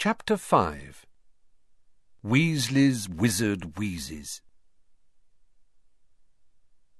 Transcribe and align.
Chapter 0.00 0.36
5 0.36 1.06
Weasley's 2.22 3.08
Wizard 3.08 3.76
Wheezes 3.76 4.42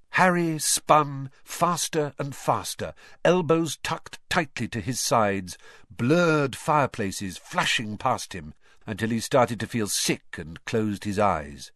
Harry 0.08 0.58
spun 0.58 1.30
faster 1.44 2.12
and 2.18 2.34
faster, 2.34 2.94
elbows 3.24 3.76
tucked 3.84 4.18
tightly 4.28 4.66
to 4.66 4.80
his 4.80 4.98
sides, 4.98 5.56
blurred 5.88 6.56
fireplaces 6.56 7.38
flashing 7.38 7.98
past 7.98 8.32
him, 8.32 8.52
until 8.84 9.10
he 9.10 9.20
started 9.20 9.60
to 9.60 9.68
feel 9.68 9.86
sick 9.86 10.36
and 10.36 10.64
closed 10.64 11.04
his 11.04 11.20
eyes. 11.20 11.70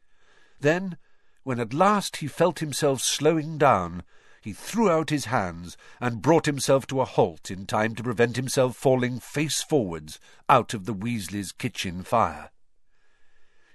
Then, 0.59 0.97
when 1.45 1.61
at 1.61 1.73
last 1.73 2.17
he 2.17 2.27
felt 2.27 2.59
himself 2.59 3.01
slowing 3.01 3.59
down, 3.59 4.03
he 4.43 4.53
threw 4.53 4.91
out 4.91 5.11
his 5.11 5.27
hands 5.27 5.77
and 6.01 6.21
brought 6.21 6.47
himself 6.47 6.87
to 6.89 7.01
a 7.01 7.05
halt 7.05 7.51
in 7.51 7.65
time 7.65 7.95
to 7.95 8.03
prevent 8.03 8.37
himself 8.37 8.77
falling 8.77 9.21
face 9.21 9.63
forwards 9.63 10.19
out 10.49 10.75
of 10.75 10.85
the 10.85 10.95
Weasleys' 10.95 11.57
kitchen 11.57 12.03
fire. 12.03 12.51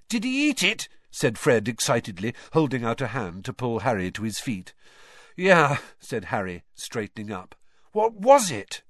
Did 0.09 0.23
he 0.23 0.49
eat 0.49 0.63
it? 0.63 0.89
said 1.09 1.37
Fred 1.37 1.67
excitedly, 1.67 2.33
holding 2.53 2.83
out 2.83 3.01
a 3.01 3.07
hand 3.07 3.45
to 3.45 3.53
pull 3.53 3.79
Harry 3.79 4.11
to 4.11 4.23
his 4.23 4.39
feet. 4.39 4.73
Yeah, 5.35 5.77
said 5.99 6.25
Harry, 6.25 6.63
straightening 6.75 7.31
up. 7.31 7.55
What 7.93 8.13
was 8.13 8.51
it? 8.51 8.83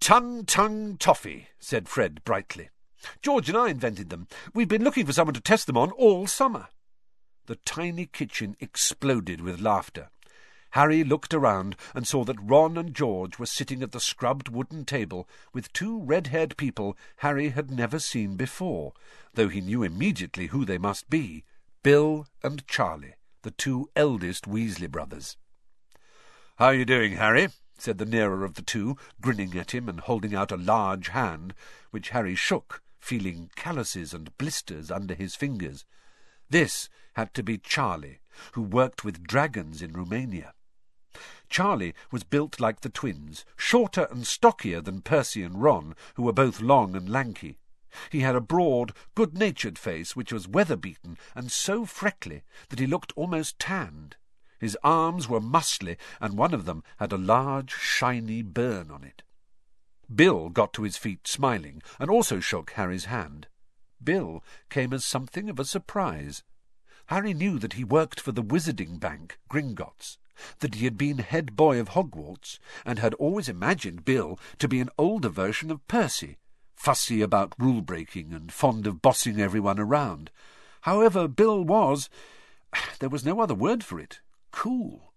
Ton-Tongue 0.00 0.98
Toffee, 0.98 1.48
said 1.58 1.88
Fred 1.88 2.22
brightly. 2.24 2.68
George 3.22 3.48
and 3.48 3.56
I 3.56 3.70
invented 3.70 4.10
them. 4.10 4.28
We've 4.52 4.68
been 4.68 4.84
looking 4.84 5.06
for 5.06 5.12
someone 5.12 5.34
to 5.34 5.40
test 5.40 5.66
them 5.66 5.78
on 5.78 5.90
all 5.92 6.26
summer. 6.26 6.68
The 7.46 7.56
tiny 7.56 8.06
kitchen 8.06 8.56
exploded 8.60 9.40
with 9.40 9.60
laughter. 9.60 10.10
Harry 10.74 11.04
looked 11.04 11.32
around 11.32 11.76
and 11.94 12.04
saw 12.04 12.24
that 12.24 12.40
Ron 12.42 12.76
and 12.76 12.96
George 12.96 13.38
were 13.38 13.46
sitting 13.46 13.80
at 13.80 13.92
the 13.92 14.00
scrubbed 14.00 14.48
wooden 14.48 14.84
table 14.84 15.28
with 15.52 15.72
two 15.72 16.00
red-haired 16.00 16.56
people 16.56 16.98
Harry 17.18 17.50
had 17.50 17.70
never 17.70 18.00
seen 18.00 18.34
before, 18.34 18.92
though 19.34 19.48
he 19.48 19.60
knew 19.60 19.84
immediately 19.84 20.48
who 20.48 20.64
they 20.64 20.76
must 20.76 21.08
be, 21.08 21.44
Bill 21.84 22.26
and 22.42 22.66
Charlie, 22.66 23.14
the 23.42 23.52
two 23.52 23.88
eldest 23.94 24.48
Weasley 24.48 24.90
brothers. 24.90 25.36
"'How 26.56 26.66
are 26.66 26.74
you 26.74 26.84
doing, 26.84 27.12
Harry?' 27.12 27.50
said 27.78 27.98
the 27.98 28.04
nearer 28.04 28.44
of 28.44 28.54
the 28.54 28.62
two, 28.62 28.96
grinning 29.20 29.56
at 29.56 29.72
him 29.72 29.88
and 29.88 30.00
holding 30.00 30.34
out 30.34 30.50
a 30.50 30.56
large 30.56 31.06
hand, 31.06 31.54
which 31.92 32.08
Harry 32.08 32.34
shook, 32.34 32.82
feeling 32.98 33.48
calluses 33.54 34.12
and 34.12 34.36
blisters 34.38 34.90
under 34.90 35.14
his 35.14 35.36
fingers. 35.36 35.84
This 36.50 36.88
had 37.12 37.32
to 37.34 37.44
be 37.44 37.58
Charlie, 37.58 38.18
who 38.54 38.62
worked 38.62 39.04
with 39.04 39.22
dragons 39.22 39.80
in 39.80 39.92
Romania. 39.92 40.52
Charlie 41.54 41.94
was 42.10 42.24
built 42.24 42.58
like 42.58 42.80
the 42.80 42.88
twins, 42.88 43.44
shorter 43.56 44.08
and 44.10 44.26
stockier 44.26 44.80
than 44.80 45.02
Percy 45.02 45.44
and 45.44 45.62
Ron, 45.62 45.94
who 46.14 46.24
were 46.24 46.32
both 46.32 46.60
long 46.60 46.96
and 46.96 47.08
lanky. 47.08 47.58
He 48.10 48.22
had 48.22 48.34
a 48.34 48.40
broad, 48.40 48.92
good-natured 49.14 49.78
face 49.78 50.16
which 50.16 50.32
was 50.32 50.48
weather-beaten 50.48 51.16
and 51.32 51.52
so 51.52 51.84
freckly 51.84 52.42
that 52.70 52.80
he 52.80 52.88
looked 52.88 53.12
almost 53.14 53.60
tanned. 53.60 54.16
His 54.58 54.76
arms 54.82 55.28
were 55.28 55.40
muscly, 55.40 55.96
and 56.20 56.36
one 56.36 56.54
of 56.54 56.64
them 56.64 56.82
had 56.96 57.12
a 57.12 57.16
large, 57.16 57.70
shiny 57.70 58.42
burn 58.42 58.90
on 58.90 59.04
it. 59.04 59.22
Bill 60.12 60.48
got 60.48 60.72
to 60.72 60.82
his 60.82 60.96
feet 60.96 61.28
smiling, 61.28 61.84
and 62.00 62.10
also 62.10 62.40
shook 62.40 62.72
Harry's 62.72 63.04
hand. 63.04 63.46
Bill 64.02 64.42
came 64.70 64.92
as 64.92 65.04
something 65.04 65.48
of 65.48 65.60
a 65.60 65.64
surprise. 65.64 66.42
Harry 67.06 67.32
knew 67.32 67.60
that 67.60 67.74
he 67.74 67.84
worked 67.84 68.18
for 68.18 68.32
the 68.32 68.42
Wizarding 68.42 68.98
Bank, 68.98 69.38
Gringotts, 69.48 70.16
that 70.60 70.76
he 70.76 70.84
had 70.84 70.98
been 70.98 71.18
head 71.18 71.56
boy 71.56 71.78
of 71.78 71.90
Hogwarts, 71.90 72.58
and 72.84 72.98
had 72.98 73.14
always 73.14 73.48
imagined 73.48 74.04
Bill 74.04 74.38
to 74.58 74.68
be 74.68 74.80
an 74.80 74.90
older 74.98 75.28
version 75.28 75.70
of 75.70 75.86
Percy, 75.88 76.38
fussy 76.74 77.22
about 77.22 77.54
rule-breaking 77.58 78.32
and 78.32 78.52
fond 78.52 78.86
of 78.86 79.02
bossing 79.02 79.40
everyone 79.40 79.78
around. 79.78 80.30
However, 80.82 81.28
Bill 81.28 81.64
was, 81.64 82.10
there 82.98 83.08
was 83.08 83.24
no 83.24 83.40
other 83.40 83.54
word 83.54 83.82
for 83.84 83.98
it, 83.98 84.20
cool. 84.50 85.12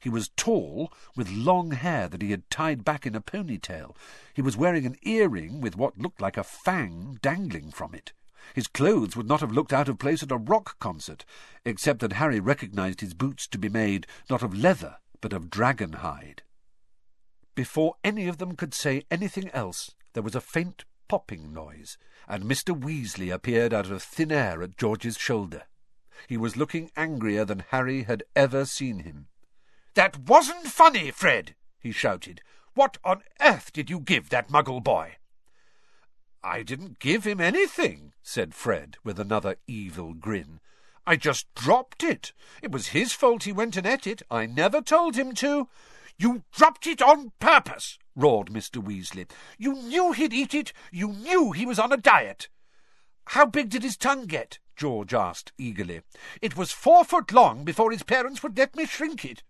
He 0.00 0.08
was 0.08 0.30
tall, 0.36 0.92
with 1.14 1.30
long 1.30 1.70
hair 1.70 2.08
that 2.08 2.22
he 2.22 2.32
had 2.32 2.50
tied 2.50 2.84
back 2.84 3.06
in 3.06 3.14
a 3.14 3.20
ponytail. 3.20 3.94
He 4.34 4.42
was 4.42 4.56
wearing 4.56 4.84
an 4.84 4.96
earring 5.02 5.60
with 5.60 5.76
what 5.76 5.96
looked 5.96 6.20
like 6.20 6.36
a 6.36 6.42
fang 6.42 7.18
dangling 7.22 7.70
from 7.70 7.94
it. 7.94 8.12
His 8.54 8.66
clothes 8.66 9.16
would 9.16 9.28
not 9.28 9.40
have 9.40 9.52
looked 9.52 9.72
out 9.72 9.88
of 9.88 9.98
place 9.98 10.22
at 10.22 10.32
a 10.32 10.36
rock 10.36 10.78
concert, 10.78 11.24
except 11.64 12.00
that 12.00 12.14
Harry 12.14 12.40
recognized 12.40 13.00
his 13.00 13.14
boots 13.14 13.46
to 13.48 13.58
be 13.58 13.68
made 13.68 14.06
not 14.28 14.42
of 14.42 14.56
leather, 14.56 14.98
but 15.20 15.32
of 15.32 15.50
dragon 15.50 15.94
hide. 15.94 16.42
Before 17.54 17.96
any 18.02 18.28
of 18.28 18.38
them 18.38 18.56
could 18.56 18.74
say 18.74 19.04
anything 19.10 19.50
else, 19.50 19.94
there 20.14 20.22
was 20.22 20.34
a 20.34 20.40
faint 20.40 20.84
popping 21.08 21.52
noise, 21.52 21.98
and 22.26 22.44
Mr. 22.44 22.78
Weasley 22.78 23.32
appeared 23.32 23.74
out 23.74 23.90
of 23.90 24.02
thin 24.02 24.32
air 24.32 24.62
at 24.62 24.78
George's 24.78 25.18
shoulder. 25.18 25.64
He 26.26 26.36
was 26.36 26.56
looking 26.56 26.90
angrier 26.96 27.44
than 27.44 27.64
Harry 27.68 28.04
had 28.04 28.22
ever 28.34 28.64
seen 28.64 29.00
him. 29.00 29.28
That 29.94 30.18
wasn't 30.18 30.68
funny, 30.68 31.10
Fred, 31.10 31.54
he 31.78 31.92
shouted. 31.92 32.40
What 32.74 32.96
on 33.04 33.22
earth 33.40 33.72
did 33.72 33.90
you 33.90 34.00
give 34.00 34.30
that 34.30 34.48
muggle 34.48 34.82
boy? 34.82 35.16
I 36.44 36.62
didn't 36.62 36.98
give 36.98 37.24
him 37.24 37.40
anything, 37.40 38.12
said 38.22 38.54
Fred, 38.54 38.96
with 39.04 39.20
another 39.20 39.56
evil 39.66 40.12
grin. 40.12 40.60
I 41.06 41.16
just 41.16 41.52
dropped 41.54 42.02
it. 42.02 42.32
It 42.62 42.70
was 42.70 42.88
his 42.88 43.12
fault 43.12 43.44
he 43.44 43.52
went 43.52 43.76
and 43.76 43.86
ate 43.86 44.06
it. 44.06 44.22
I 44.30 44.46
never 44.46 44.80
told 44.80 45.16
him 45.16 45.34
to. 45.36 45.68
You 46.18 46.42
dropped 46.52 46.86
it 46.86 47.00
on 47.00 47.32
purpose, 47.40 47.98
roared 48.14 48.48
Mr. 48.48 48.82
Weasley. 48.82 49.30
You 49.58 49.74
knew 49.74 50.12
he'd 50.12 50.32
eat 50.32 50.54
it. 50.54 50.72
You 50.90 51.08
knew 51.08 51.52
he 51.52 51.66
was 51.66 51.78
on 51.78 51.92
a 51.92 51.96
diet. 51.96 52.48
How 53.26 53.46
big 53.46 53.70
did 53.70 53.82
his 53.82 53.96
tongue 53.96 54.26
get? 54.26 54.58
George 54.76 55.14
asked 55.14 55.52
eagerly. 55.58 56.02
It 56.40 56.56
was 56.56 56.72
four 56.72 57.04
foot 57.04 57.32
long 57.32 57.64
before 57.64 57.92
his 57.92 58.02
parents 58.02 58.42
would 58.42 58.58
let 58.58 58.74
me 58.76 58.86
shrink 58.86 59.24
it. 59.24 59.42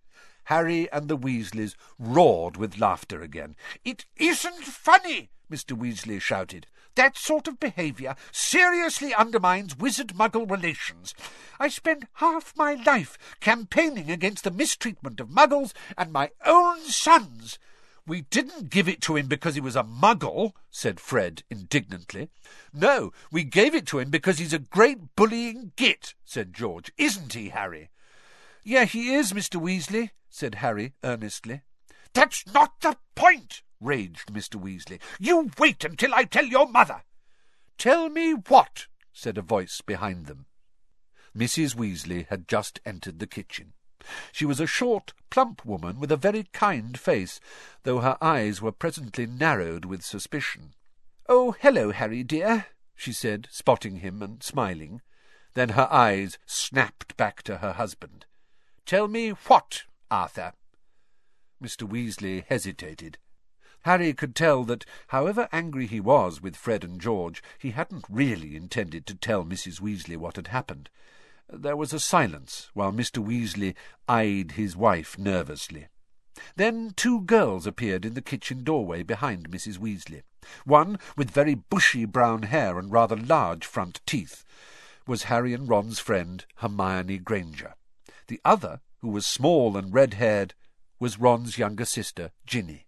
Harry 0.45 0.91
and 0.91 1.09
the 1.09 1.17
Weasleys 1.17 1.75
roared 1.99 2.57
with 2.57 2.79
laughter 2.79 3.23
again. 3.23 3.57
It 3.85 4.05
isn't 4.17 4.65
funny, 4.65 5.31
Mr. 5.51 5.79
Weasley 5.79 6.21
shouted. 6.21 6.67
That 6.95 7.17
sort 7.17 7.49
of 7.49 7.59
behaviour 7.59 8.15
seriously 8.31 9.15
undermines 9.15 9.79
wizard-muggle 9.79 10.51
relations. 10.51 11.15
I 11.59 11.69
spent 11.69 12.05
half 12.15 12.53
my 12.57 12.75
life 12.75 13.17
campaigning 13.41 14.11
against 14.11 14.45
the 14.45 14.51
mistreatment 14.51 15.21
of 15.21 15.29
muggles 15.29 15.73
and 15.97 16.13
my 16.13 16.31
own 16.45 16.81
sons. 16.81 17.59
We 18.07 18.23
didn't 18.23 18.69
give 18.69 18.89
it 18.89 19.01
to 19.03 19.17
him 19.17 19.29
because 19.29 19.55
he 19.55 19.61
was 19.61 19.77
a 19.77 19.85
muggle, 19.85 20.53
said 20.71 20.99
Fred 20.99 21.45
indignantly. 21.49 22.31
No, 22.75 23.13
we 23.31 23.45
gave 23.45 23.75
it 23.75 23.87
to 23.87 24.01
him 24.01 24.11
because 24.11 24.39
he's 24.39 24.53
a 24.53 24.59
great 24.59 25.15
bullying 25.15 25.73
git, 25.77 26.15
said 26.25 26.53
George. 26.53 26.93
Isn't 26.99 27.33
he, 27.33 27.51
Harry? 27.51 27.91
Yeah, 28.65 28.85
he 28.85 29.15
is, 29.15 29.33
Mr. 29.33 29.61
Weasley, 29.61 30.11
said 30.29 30.57
Harry 30.57 30.95
earnestly. 31.05 31.63
That's 32.15 32.47
not 32.53 32.81
the 32.81 32.97
point, 33.15 33.63
raged 33.81 34.33
Mr. 34.33 34.61
Weasley. 34.61 35.01
You 35.19 35.51
wait 35.59 35.85
until 35.85 36.15
I 36.15 36.25
tell 36.25 36.45
your 36.45 36.69
mother. 36.69 37.03
Tell 37.79 38.09
me 38.09 38.33
what? 38.33 38.87
said 39.13 39.39
a 39.39 39.43
voice 39.43 39.81
behind 39.81 40.27
them. 40.27 40.47
Mrs. 41.37 41.75
Weasley 41.75 42.27
had 42.29 42.49
just 42.49 42.81
entered 42.85 43.19
the 43.19 43.27
kitchen. 43.27 43.73
She 44.33 44.45
was 44.45 44.61
a 44.61 44.67
short, 44.67 45.13
plump 45.31 45.65
woman 45.65 45.99
with 45.99 46.13
a 46.13 46.17
very 46.17 46.45
kind 46.53 46.99
face, 46.99 47.41
though 47.85 48.01
her 48.01 48.19
eyes 48.21 48.61
were 48.61 48.73
presently 48.73 49.27
narrowed 49.27 49.85
with 49.85 50.05
suspicion. 50.05 50.75
Oh, 51.29 51.53
hello, 51.61 51.93
Harry, 51.93 52.23
dear, 52.23 52.67
she 52.95 53.13
said, 53.13 53.49
spotting 53.51 53.97
him 53.97 54.23
and 54.23 54.43
smiling. 54.43 55.01
Then 55.55 55.71
her 55.71 55.89
eyes 55.91 56.39
snapped 56.47 57.17
back 57.17 57.43
to 57.45 57.59
her 57.59 57.73
husband. 57.73 58.27
Tell 58.85 59.09
me 59.09 59.31
what, 59.31 59.85
Arthur? 60.11 60.53
Mr. 61.63 61.89
Weasley 61.89 62.45
hesitated. 62.49 63.19
Harry 63.83 64.13
could 64.13 64.35
tell 64.35 64.65
that, 64.65 64.85
however 65.09 65.49
angry 65.53 65.87
he 65.87 66.01
was 66.01 66.41
with 66.41 66.57
Fred 66.57 66.85
and 66.85 67.01
George, 67.01 67.43
he 67.59 67.71
hadn't 67.71 68.05
really 68.09 68.57
intended 68.57 69.07
to 69.07 69.15
tell 69.15 69.45
Mrs. 69.45 69.81
Weasley 69.81 70.17
what 70.17 70.37
had 70.37 70.49
happened. 70.49 70.91
There 71.49 71.77
was 71.77 71.93
a 71.93 72.01
silence 72.01 72.71
while 72.75 72.93
Mr. 72.93 73.25
Weasley 73.25 73.75
eyed 74.09 74.53
his 74.53 74.77
wife 74.77 75.19
nervously. 75.19 75.89
Then 76.57 76.93
two 76.97 77.21
girls 77.23 77.67
appeared 77.67 78.05
in 78.05 78.15
the 78.15 78.23
kitchen 78.23 78.65
doorway 78.65 79.03
behind 79.03 79.51
Mrs. 79.51 79.79
Weasley. 79.79 80.23
One, 80.65 80.99
with 81.17 81.31
very 81.31 81.55
bushy 81.55 82.05
brown 82.05 82.45
hair 82.45 82.79
and 82.79 82.91
rather 82.91 83.17
large 83.17 83.67
front 83.67 84.01
teeth, 84.07 84.45
was 85.07 85.25
Harry 85.25 85.53
and 85.53 85.69
Ron's 85.69 85.99
friend 85.99 86.45
Hermione 86.57 87.19
Granger. 87.19 87.75
The 88.29 88.41
other, 88.45 88.81
who 89.01 89.09
was 89.09 89.27
small 89.27 89.77
and 89.77 89.93
red-haired, 89.93 90.55
was 91.03 91.19
Ron's 91.19 91.59
younger 91.59 91.85
sister, 91.85 92.31
Ginny. 92.47 92.87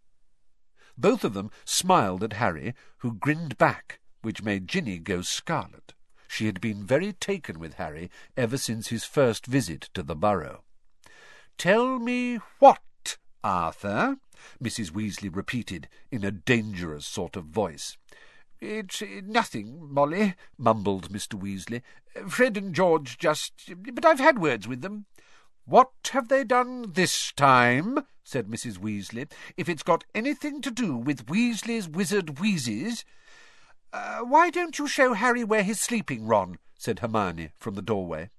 Both 0.96 1.25
of 1.25 1.34
them 1.34 1.50
smiled 1.64 2.22
at 2.22 2.34
Harry, 2.34 2.72
who 2.99 3.14
grinned 3.14 3.58
back, 3.58 3.99
which 4.22 4.40
made 4.40 4.69
Ginny 4.69 5.00
go 5.00 5.20
scarlet. 5.20 5.94
She 6.28 6.46
had 6.46 6.61
been 6.61 6.84
very 6.87 7.14
taken 7.14 7.58
with 7.58 7.75
Harry 7.75 8.12
ever 8.37 8.56
since 8.56 8.87
his 8.87 9.05
first 9.05 9.46
visit 9.46 9.90
to 9.94 10.05
the 10.05 10.14
Burrow. 10.14 10.62
Tell 11.58 11.99
me 11.99 12.38
what, 12.61 13.16
Arthur? 13.43 14.19
Mrs. 14.62 14.93
Weasley 14.93 15.34
repeated 15.34 15.88
in 16.12 16.22
a 16.22 16.31
dangerous 16.31 17.08
sort 17.08 17.34
of 17.34 17.46
voice. 17.46 17.96
It's 18.61 19.02
nothing, 19.25 19.93
Molly, 19.93 20.37
mumbled 20.56 21.11
Mr. 21.11 21.34
Weasley. 21.34 21.82
Fred 22.28 22.56
and 22.56 22.76
George 22.76 23.19
just... 23.19 23.55
But 23.93 24.05
I've 24.05 24.20
had 24.20 24.38
words 24.38 24.69
with 24.69 24.82
them. 24.82 25.06
What 25.66 25.93
have 26.12 26.28
they 26.28 26.44
done 26.44 26.93
this 26.93 27.32
time? 27.32 28.06
said 28.22 28.49
Mrs. 28.49 28.78
Weasley. 28.78 29.31
If 29.56 29.69
it's 29.69 29.82
got 29.82 30.05
anything 30.14 30.61
to 30.62 30.70
do 30.70 30.96
with 30.96 31.26
Weasley's 31.26 31.88
wizard 31.88 32.38
wheezes... 32.38 33.05
Uh, 33.93 34.20
why 34.20 34.50
don't 34.50 34.78
you 34.78 34.88
show 34.88 35.14
Harry 35.14 35.44
where 35.44 35.62
he's 35.62 35.81
sleeping, 35.81 36.26
Ron? 36.26 36.58
said 36.76 36.99
Hermione 36.99 37.50
from 37.56 37.75
the 37.76 37.82
doorway. 37.82 38.31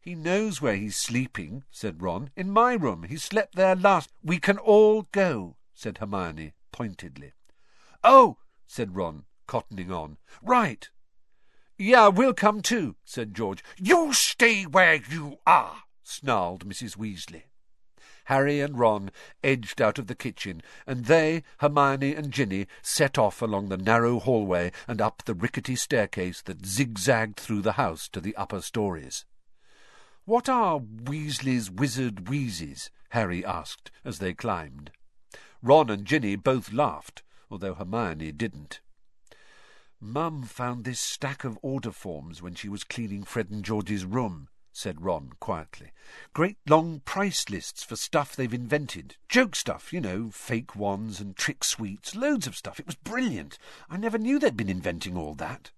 He 0.00 0.14
knows 0.14 0.60
where 0.62 0.76
he's 0.76 0.96
sleeping, 0.96 1.64
said 1.70 2.02
Ron. 2.02 2.30
In 2.36 2.50
my 2.50 2.74
room. 2.74 3.04
He 3.04 3.16
slept 3.16 3.54
there 3.54 3.76
last. 3.76 4.10
We 4.22 4.38
can 4.38 4.58
all 4.58 5.08
go, 5.12 5.56
said 5.74 5.98
Hermione 5.98 6.54
pointedly. 6.72 7.32
Oh, 8.02 8.38
said 8.66 8.96
Ron, 8.96 9.24
cottoning 9.46 9.90
on. 9.90 10.16
Right. 10.42 10.88
Yeah, 11.78 12.08
we'll 12.08 12.34
come 12.34 12.62
too, 12.62 12.96
said 13.04 13.34
George. 13.34 13.62
You 13.76 14.12
stay 14.12 14.64
where 14.64 14.94
you 14.94 15.38
are, 15.46 15.82
snarled 16.02 16.68
Mrs. 16.68 16.96
Weasley. 16.96 17.44
Harry 18.26 18.60
and 18.60 18.78
Ron 18.78 19.10
edged 19.42 19.80
out 19.80 19.98
of 19.98 20.06
the 20.06 20.14
kitchen, 20.14 20.62
and 20.86 21.06
they, 21.06 21.42
Hermione 21.58 22.14
and 22.14 22.32
Ginny, 22.32 22.66
set 22.80 23.18
off 23.18 23.42
along 23.42 23.68
the 23.68 23.76
narrow 23.76 24.20
hallway 24.20 24.72
and 24.86 25.00
up 25.00 25.24
the 25.24 25.34
rickety 25.34 25.76
staircase 25.76 26.40
that 26.42 26.64
zigzagged 26.64 27.36
through 27.36 27.62
the 27.62 27.72
house 27.72 28.08
to 28.10 28.20
the 28.20 28.36
upper 28.36 28.60
stories. 28.60 29.24
What 30.24 30.48
are 30.48 30.78
Weasley's 30.78 31.70
wizard 31.70 32.28
wheezes? 32.28 32.90
Harry 33.10 33.44
asked 33.44 33.90
as 34.04 34.18
they 34.18 34.32
climbed. 34.32 34.92
Ron 35.62 35.90
and 35.90 36.06
Ginny 36.06 36.36
both 36.36 36.72
laughed, 36.72 37.22
although 37.50 37.74
Hermione 37.74 38.32
didn't. 38.32 38.80
Mum 40.00 40.42
found 40.44 40.84
this 40.84 41.00
stack 41.00 41.44
of 41.44 41.58
order 41.62 41.92
forms 41.92 42.40
when 42.40 42.54
she 42.54 42.68
was 42.68 42.84
cleaning 42.84 43.24
Fred 43.24 43.50
and 43.50 43.64
George's 43.64 44.04
room, 44.04 44.48
said 44.72 45.02
Ron 45.02 45.32
quietly. 45.38 45.92
Great 46.32 46.56
long 46.66 47.00
price 47.00 47.48
lists 47.50 47.84
for 47.84 47.96
stuff 47.96 48.34
they've 48.34 48.54
invented. 48.54 49.16
Joke 49.28 49.54
stuff, 49.54 49.92
you 49.92 50.00
know, 50.00 50.30
fake 50.30 50.74
wands 50.74 51.20
and 51.20 51.36
trick 51.36 51.62
sweets, 51.62 52.16
loads 52.16 52.46
of 52.46 52.56
stuff. 52.56 52.80
It 52.80 52.86
was 52.86 52.94
brilliant. 52.94 53.58
I 53.90 53.96
never 53.96 54.18
knew 54.18 54.38
they'd 54.38 54.56
been 54.56 54.68
inventing 54.68 55.16
all 55.16 55.34
that. 55.34 55.70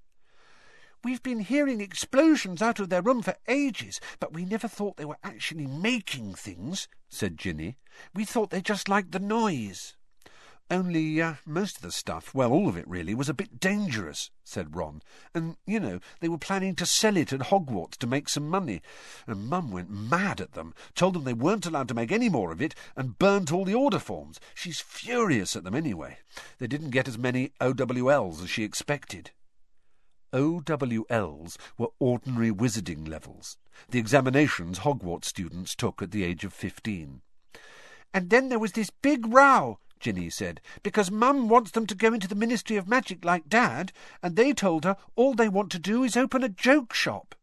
We've 1.02 1.23
been 1.23 1.41
hearing 1.41 1.82
explosions 1.82 2.62
out 2.62 2.81
of 2.81 2.88
their 2.88 3.02
room 3.02 3.20
for 3.20 3.37
ages, 3.46 4.00
but 4.20 4.32
we 4.32 4.46
never 4.46 4.69
thought 4.69 4.96
they 4.96 5.05
were 5.05 5.19
actually 5.23 5.67
making 5.67 6.35
things, 6.35 6.88
said 7.11 7.37
Ginny. 7.37 7.76
We 8.14 8.25
thought 8.25 8.49
they 8.49 8.62
just 8.62 8.88
liked 8.88 9.12
the 9.12 9.19
noise. 9.19 9.96
Only 10.71 11.21
uh, 11.21 11.35
most 11.45 11.77
of 11.77 11.83
the 11.83 11.93
stuff, 11.93 12.35
well, 12.35 12.51
all 12.51 12.69
of 12.69 12.77
it 12.77 12.89
really, 12.89 13.15
was 13.15 13.29
a 13.29 13.35
bit 13.35 13.61
dangerous, 13.61 14.31
said 14.45 14.75
Ron. 14.75 15.03
And, 15.35 15.57
you 15.67 15.79
know, 15.79 16.01
they 16.21 16.29
were 16.29 16.39
planning 16.39 16.75
to 16.77 16.87
sell 16.87 17.19
it 17.19 17.35
at 17.35 17.41
Hogwarts 17.41 17.99
to 17.99 18.07
make 18.07 18.31
some 18.31 18.49
money. 18.49 18.81
And 19.27 19.47
Mum 19.47 19.71
went 19.71 19.91
mad 19.91 20.41
at 20.41 20.53
them, 20.53 20.75
told 20.95 21.15
them 21.15 21.25
they 21.25 21.35
weren't 21.35 21.67
allowed 21.67 21.89
to 21.89 21.95
make 21.95 22.11
any 22.11 22.31
more 22.31 22.51
of 22.51 22.63
it, 22.63 22.75
and 22.97 23.19
burnt 23.19 23.53
all 23.53 23.67
the 23.67 23.75
order 23.75 23.99
forms. 23.99 24.41
She's 24.55 24.81
furious 24.81 25.55
at 25.55 25.65
them 25.65 25.75
anyway. 25.75 26.19
They 26.59 26.67
didn't 26.67 26.91
get 26.91 27.09
as 27.09 27.19
many 27.19 27.53
OWLs 27.61 28.43
as 28.43 28.49
she 28.49 28.65
expected. 28.65 29.33
OWLs 30.33 31.57
were 31.79 31.91
ordinary 32.01 32.51
wizarding 32.51 33.07
levels, 33.07 33.57
the 33.91 34.01
examinations 34.01 34.81
Hogwarts 34.81 35.27
students 35.27 35.77
took 35.77 36.03
at 36.03 36.11
the 36.11 36.25
age 36.25 36.43
of 36.43 36.53
fifteen. 36.53 37.21
And 38.13 38.31
then 38.31 38.49
there 38.49 38.59
was 38.59 38.73
this 38.73 38.91
big 38.91 39.33
row 39.33 39.79
Ginny 40.05 40.29
said, 40.29 40.61
because 40.83 41.11
Mum 41.11 41.49
wants 41.49 41.71
them 41.71 41.87
to 41.87 41.95
go 41.95 42.12
into 42.12 42.29
the 42.29 42.35
Ministry 42.35 42.77
of 42.77 42.87
Magic 42.87 43.25
like 43.25 43.49
Dad, 43.49 43.91
and 44.23 44.37
they 44.37 44.53
told 44.53 44.85
her 44.85 44.99
all 45.17 45.33
they 45.33 45.49
want 45.49 45.73
to 45.73 45.79
do 45.79 46.05
is 46.05 46.15
open 46.15 46.45
a 46.45 46.49
joke 46.51 46.93
shop. 46.93 47.35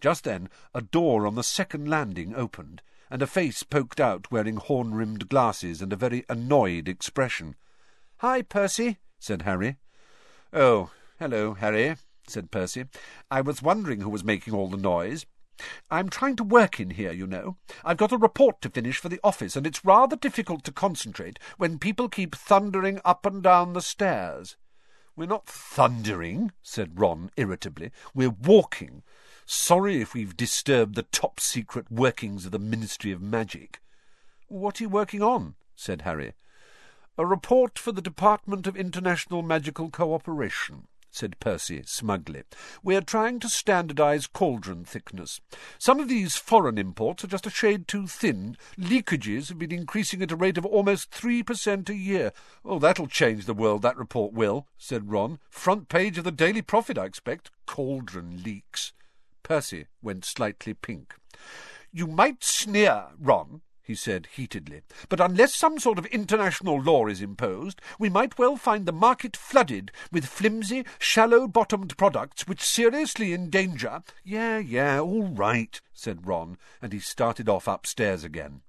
Just 0.00 0.22
then 0.22 0.48
a 0.72 0.80
door 0.80 1.26
on 1.26 1.34
the 1.34 1.42
second 1.42 1.88
landing 1.88 2.36
opened, 2.36 2.82
and 3.10 3.20
a 3.20 3.26
face 3.26 3.64
poked 3.64 3.98
out 3.98 4.30
wearing 4.30 4.58
horn-rimmed 4.58 5.28
glasses 5.28 5.82
and 5.82 5.92
a 5.92 5.96
very 5.96 6.24
annoyed 6.28 6.86
expression. 6.86 7.56
"'Hi, 8.18 8.42
Percy,' 8.42 8.98
said 9.18 9.42
Harry. 9.42 9.76
"'Oh, 10.52 10.92
hello, 11.18 11.54
Harry,' 11.54 11.96
said 12.28 12.52
Percy. 12.52 12.84
"'I 13.28 13.40
was 13.40 13.60
wondering 13.60 14.02
who 14.02 14.10
was 14.10 14.22
making 14.22 14.54
all 14.54 14.68
the 14.68 14.76
noise. 14.76 15.26
I'm 15.90 16.08
trying 16.08 16.36
to 16.36 16.44
work 16.44 16.80
in 16.80 16.90
here, 16.90 17.12
you 17.12 17.26
know. 17.26 17.56
I've 17.84 17.96
got 17.96 18.12
a 18.12 18.16
report 18.16 18.60
to 18.62 18.70
finish 18.70 18.98
for 18.98 19.08
the 19.08 19.20
office, 19.24 19.56
and 19.56 19.66
it's 19.66 19.84
rather 19.84 20.16
difficult 20.16 20.64
to 20.64 20.72
concentrate 20.72 21.38
when 21.56 21.78
people 21.78 22.08
keep 22.08 22.34
thundering 22.34 23.00
up 23.04 23.26
and 23.26 23.42
down 23.42 23.72
the 23.72 23.80
stairs. 23.80 24.56
We're 25.16 25.26
not 25.26 25.46
thundering, 25.46 26.52
said 26.62 27.00
Ron 27.00 27.30
irritably. 27.36 27.90
We're 28.14 28.30
walking. 28.30 29.02
Sorry 29.46 30.00
if 30.00 30.14
we've 30.14 30.36
disturbed 30.36 30.94
the 30.94 31.02
top 31.02 31.40
secret 31.40 31.90
workings 31.90 32.46
of 32.46 32.52
the 32.52 32.58
Ministry 32.58 33.10
of 33.10 33.20
Magic. 33.20 33.80
What 34.46 34.80
are 34.80 34.84
you 34.84 34.88
working 34.88 35.22
on? 35.22 35.56
said 35.74 36.02
Harry. 36.02 36.34
A 37.16 37.26
report 37.26 37.78
for 37.78 37.90
the 37.90 38.00
Department 38.00 38.68
of 38.68 38.76
International 38.76 39.42
Magical 39.42 39.90
Cooperation 39.90 40.86
said 41.10 41.38
Percy 41.40 41.82
smugly. 41.84 42.42
We 42.82 42.96
are 42.96 43.00
trying 43.00 43.40
to 43.40 43.48
standardize 43.48 44.26
cauldron 44.26 44.84
thickness. 44.84 45.40
Some 45.78 46.00
of 46.00 46.08
these 46.08 46.36
foreign 46.36 46.78
imports 46.78 47.24
are 47.24 47.28
just 47.28 47.46
a 47.46 47.50
shade 47.50 47.88
too 47.88 48.06
thin. 48.06 48.56
Leakages 48.78 49.48
have 49.48 49.58
been 49.58 49.72
increasing 49.72 50.22
at 50.22 50.32
a 50.32 50.36
rate 50.36 50.58
of 50.58 50.66
almost 50.66 51.10
three 51.10 51.42
per 51.42 51.54
cent 51.54 51.88
a 51.88 51.94
year. 51.94 52.32
Oh, 52.64 52.78
that'll 52.78 53.06
change 53.06 53.46
the 53.46 53.54
world, 53.54 53.82
that 53.82 53.96
report 53.96 54.32
will, 54.32 54.66
said 54.76 55.10
Ron. 55.10 55.38
Front 55.50 55.88
page 55.88 56.18
of 56.18 56.24
the 56.24 56.32
Daily 56.32 56.62
Prophet, 56.62 56.98
I 56.98 57.04
expect. 57.04 57.50
Cauldron 57.66 58.42
leaks. 58.42 58.92
Percy 59.42 59.86
went 60.02 60.24
slightly 60.24 60.74
pink. 60.74 61.14
You 61.90 62.06
might 62.06 62.44
sneer, 62.44 63.06
Ron, 63.18 63.62
he 63.88 63.94
said 63.94 64.28
heatedly. 64.34 64.82
But 65.08 65.18
unless 65.18 65.54
some 65.54 65.78
sort 65.78 65.98
of 65.98 66.04
international 66.06 66.78
law 66.78 67.06
is 67.06 67.22
imposed, 67.22 67.80
we 67.98 68.10
might 68.10 68.38
well 68.38 68.54
find 68.54 68.84
the 68.84 68.92
market 68.92 69.34
flooded 69.34 69.90
with 70.12 70.26
flimsy, 70.26 70.84
shallow-bottomed 70.98 71.96
products 71.96 72.46
which 72.46 72.62
seriously 72.62 73.32
endanger... 73.32 74.02
Yeah, 74.22 74.58
yeah, 74.58 75.00
all 75.00 75.28
right, 75.28 75.80
said 75.94 76.26
Ron, 76.26 76.58
and 76.82 76.92
he 76.92 77.00
started 77.00 77.48
off 77.48 77.66
upstairs 77.66 78.24
again. 78.24 78.60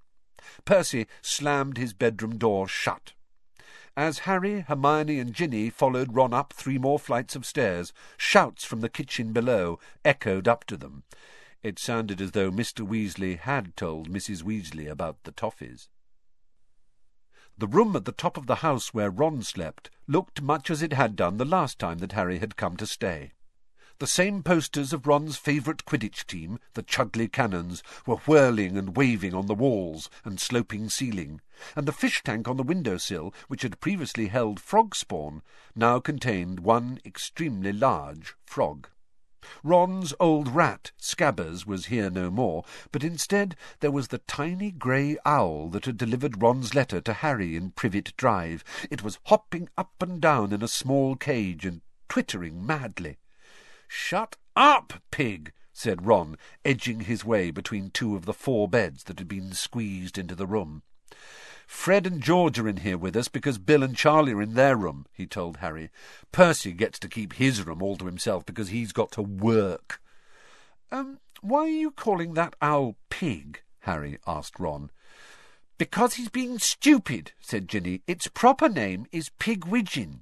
Percy 0.64 1.06
slammed 1.22 1.78
his 1.78 1.92
bedroom 1.92 2.38
door 2.38 2.70
shut. 2.70 3.12
As 3.98 4.20
Harry, 4.20 4.62
Hermione, 4.62 5.20
and 5.20 5.34
Ginny 5.34 5.70
followed 5.70 6.16
Ron 6.16 6.34
up 6.34 6.54
three 6.54 6.78
more 6.78 6.98
flights 6.98 7.36
of 7.36 7.46
stairs, 7.46 7.92
shouts 8.16 8.64
from 8.64 8.80
the 8.80 8.88
kitchen 8.88 9.34
below 9.34 9.80
echoed 10.06 10.48
up 10.48 10.64
to 10.68 10.78
them. 10.78 11.04
It 11.62 11.78
sounded 11.78 12.22
as 12.22 12.32
though 12.32 12.52
Mr. 12.52 12.88
Weasley 12.88 13.38
had 13.38 13.76
told 13.76 14.10
Mrs. 14.10 14.44
Weasley 14.44 14.88
about 14.88 15.24
the 15.24 15.34
toffees. 15.34 15.90
The 17.58 17.68
room 17.68 17.98
at 17.98 18.06
the 18.06 18.14
top 18.14 18.38
of 18.38 18.48
the 18.48 18.64
house 18.64 18.94
where 18.94 19.10
Ron 19.10 19.44
slept 19.44 19.90
looked 20.08 20.42
much 20.42 20.70
as 20.70 20.82
it 20.82 20.94
had 20.94 21.18
done 21.18 21.36
the 21.36 21.44
last 21.44 21.78
time 21.78 21.98
that 21.98 22.14
Harry 22.14 22.40
had 22.40 22.56
come 22.56 22.78
to 22.78 22.88
stay. 22.88 23.34
The 23.98 24.08
same 24.08 24.44
posters 24.44 24.94
of 24.94 25.06
Ron's 25.06 25.36
favourite 25.36 25.84
Quidditch 25.84 26.26
team, 26.26 26.60
the 26.76 26.84
Chudley 26.84 27.28
Cannons, 27.28 27.84
were 28.06 28.16
whirling 28.16 28.78
and 28.78 28.96
waving 28.96 29.34
on 29.34 29.48
the 29.48 29.54
walls 29.54 30.10
and 30.24 30.40
sloping 30.40 30.88
ceiling, 30.88 31.42
and 31.76 31.86
the 31.86 31.92
fish 31.92 32.24
tank 32.24 32.48
on 32.48 32.56
the 32.56 32.64
window 32.64 32.96
sill, 32.96 33.34
which 33.50 33.64
had 33.64 33.82
previously 33.82 34.28
held 34.28 34.62
frog 34.62 34.96
spawn, 34.96 35.42
now 35.76 36.00
contained 36.00 36.62
one 36.62 37.02
extremely 37.04 37.74
large 37.74 38.36
frog. 38.46 38.88
Ron's 39.64 40.14
old 40.20 40.50
rat, 40.50 40.92
Scabbers, 40.98 41.66
was 41.66 41.86
here 41.86 42.10
no 42.10 42.30
more, 42.30 42.64
but 42.92 43.04
instead 43.04 43.56
there 43.80 43.92
was 43.92 44.10
the 44.10 44.18
tiny 44.20 44.72
grey 44.72 45.18
owl 45.26 45.70
that 45.70 45.86
had 45.86 45.98
delivered 45.98 46.42
Ron's 46.42 46.74
letter 46.76 47.00
to 47.02 47.14
Harry 47.14 47.56
in 47.56 47.72
Privet 47.72 48.14
Drive. 48.18 48.64
It 48.92 49.04
was 49.04 49.20
hopping 49.26 49.70
up 49.78 49.94
and 50.02 50.20
down 50.20 50.52
in 50.52 50.62
a 50.62 50.68
small 50.68 51.16
cage 51.16 51.66
and 51.66 51.82
twittering 52.08 52.66
madly. 52.66 53.18
Shut 53.88 54.36
up, 54.56 55.02
pig, 55.12 55.54
said 55.72 56.06
Ron, 56.06 56.38
edging 56.66 57.02
his 57.02 57.24
way 57.24 57.52
between 57.52 57.92
two 57.92 58.16
of 58.16 58.26
the 58.26 58.34
four 58.34 58.68
beds 58.68 59.06
that 59.06 59.20
had 59.20 59.28
been 59.28 59.54
squeezed 59.54 60.18
into 60.18 60.36
the 60.36 60.48
room. 60.48 60.84
Fred 61.70 62.08
and 62.08 62.20
George 62.20 62.58
are 62.58 62.68
in 62.68 62.78
here 62.78 62.98
with 62.98 63.16
us 63.16 63.28
because 63.28 63.60
Bill 63.60 63.84
and 63.84 63.96
Charlie 63.96 64.34
are 64.34 64.42
in 64.42 64.56
their 64.56 64.76
room, 64.76 65.06
he 65.14 65.28
told 65.28 65.58
Harry. 65.58 65.92
Percy 66.32 66.74
gets 66.74 66.98
to 66.98 67.08
keep 67.08 67.34
his 67.34 67.64
room 67.64 67.84
all 67.84 67.96
to 67.98 68.08
himself 68.08 68.44
because 68.44 68.70
he's 68.70 68.92
got 68.92 69.12
to 69.12 69.22
work. 69.22 70.02
Um, 70.92 71.20
why 71.42 71.60
are 71.60 71.68
you 71.68 71.92
calling 71.92 72.34
that 72.34 72.56
owl 72.60 72.96
Pig? 73.12 73.62
Harry 73.82 74.18
asked 74.26 74.60
Ron. 74.60 74.90
Because 75.78 76.16
he's 76.16 76.28
being 76.28 76.58
stupid, 76.58 77.34
said 77.40 77.70
Ginny. 77.70 78.02
Its 78.08 78.28
proper 78.28 78.68
name 78.68 79.06
is 79.12 79.30
Pigwidgeon. 79.40 80.22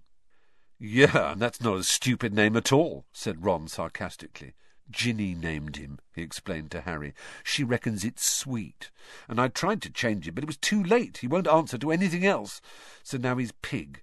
Yeah, 0.77 1.32
and 1.32 1.42
that's 1.42 1.62
not 1.62 1.77
a 1.77 1.84
stupid 1.84 2.34
name 2.34 2.58
at 2.58 2.74
all, 2.74 3.06
said 3.13 3.46
Ron 3.46 3.70
sarcastically. 3.70 4.54
Ginny 4.89 5.36
named 5.36 5.77
him, 5.77 6.00
he 6.13 6.22
explained 6.22 6.72
to 6.72 6.82
Harry. 6.82 7.13
She 7.44 7.63
reckons 7.63 8.03
it's 8.03 8.25
sweet. 8.25 8.89
And 9.27 9.39
I 9.39 9.48
tried 9.48 9.82
to 9.84 9.91
change 9.91 10.27
it, 10.27 10.36
but 10.36 10.44
it 10.44 10.48
was 10.48 10.58
too 10.58 10.84
late. 10.84 11.17
He 11.17 11.27
won't 11.27 11.48
answer 11.48 11.77
to 11.77 11.91
anything 11.91 12.25
else. 12.25 12.62
So 13.03 13.17
now 13.17 13.38
he's 13.38 13.51
Pig. 13.62 14.01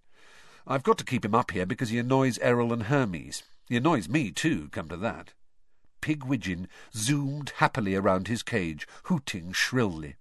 I've 0.67 0.83
got 0.83 0.99
to 0.99 1.05
keep 1.05 1.25
him 1.25 1.35
up 1.35 1.51
here 1.51 1.67
because 1.67 1.91
he 1.91 1.99
annoys 1.99 2.39
Errol 2.39 2.73
and 2.73 2.85
Hermes. 2.85 3.43
He 3.69 3.77
annoys 3.77 4.09
me, 4.09 4.31
too, 4.31 4.69
come 4.71 4.89
to 4.89 4.97
that. 4.99 5.33
Pigwidgeon 6.01 6.69
zoomed 6.95 7.53
happily 7.57 7.95
around 7.95 8.29
his 8.29 8.43
cage, 8.43 8.87
hooting 9.05 9.53
shrilly. 9.53 10.17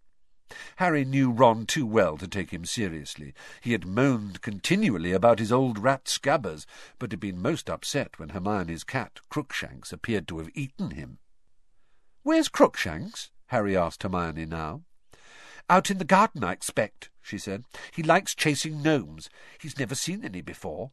Harry 0.78 1.06
knew 1.06 1.32
Ron 1.32 1.66
too 1.66 1.86
well 1.86 2.18
to 2.18 2.28
take 2.28 2.52
him 2.52 2.66
seriously. 2.66 3.34
He 3.62 3.72
had 3.72 3.86
moaned 3.86 4.42
continually 4.42 5.12
about 5.12 5.40
his 5.40 5.52
old 5.52 5.80
rat 5.80 6.06
Scabbers, 6.06 6.66
but 7.00 7.12
had 7.12 7.20
been 7.20 7.42
most 7.42 7.70
upset 7.70 8.20
when 8.20 8.30
Hermione's 8.30 8.84
cat, 8.84 9.20
Crookshanks, 9.30 9.94
appeared 9.94 10.28
to 10.28 10.40
have 10.40 10.50
eaten 10.54 10.92
him. 10.92 11.20
Where's 12.24 12.50
Crookshanks? 12.50 13.32
Harry 13.48 13.76
asked 13.76 14.04
Hermione 14.04 14.46
now. 14.46 14.84
Out 15.70 15.90
in 15.90 15.98
the 15.98 16.06
garden, 16.06 16.44
I 16.44 16.52
expect, 16.52 17.10
she 17.22 17.38
said. 17.38 17.66
He 17.94 18.04
likes 18.04 18.36
chasing 18.36 18.82
gnomes. 18.82 19.30
He's 19.60 19.80
never 19.80 19.96
seen 19.96 20.24
any 20.24 20.42
before. 20.42 20.92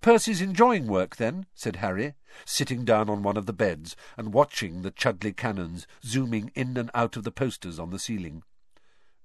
Percy's 0.00 0.40
enjoying 0.40 0.86
work, 0.86 1.16
then, 1.16 1.46
said 1.54 1.76
Harry, 1.76 2.14
sitting 2.44 2.84
down 2.84 3.10
on 3.10 3.22
one 3.22 3.36
of 3.36 3.46
the 3.46 3.52
beds 3.52 3.96
and 4.16 4.32
watching 4.32 4.82
the 4.82 4.92
Chudley 4.92 5.32
cannons 5.32 5.86
zooming 6.04 6.52
in 6.54 6.76
and 6.76 6.90
out 6.94 7.16
of 7.16 7.24
the 7.24 7.32
posters 7.32 7.78
on 7.80 7.90
the 7.90 7.98
ceiling. 7.98 8.44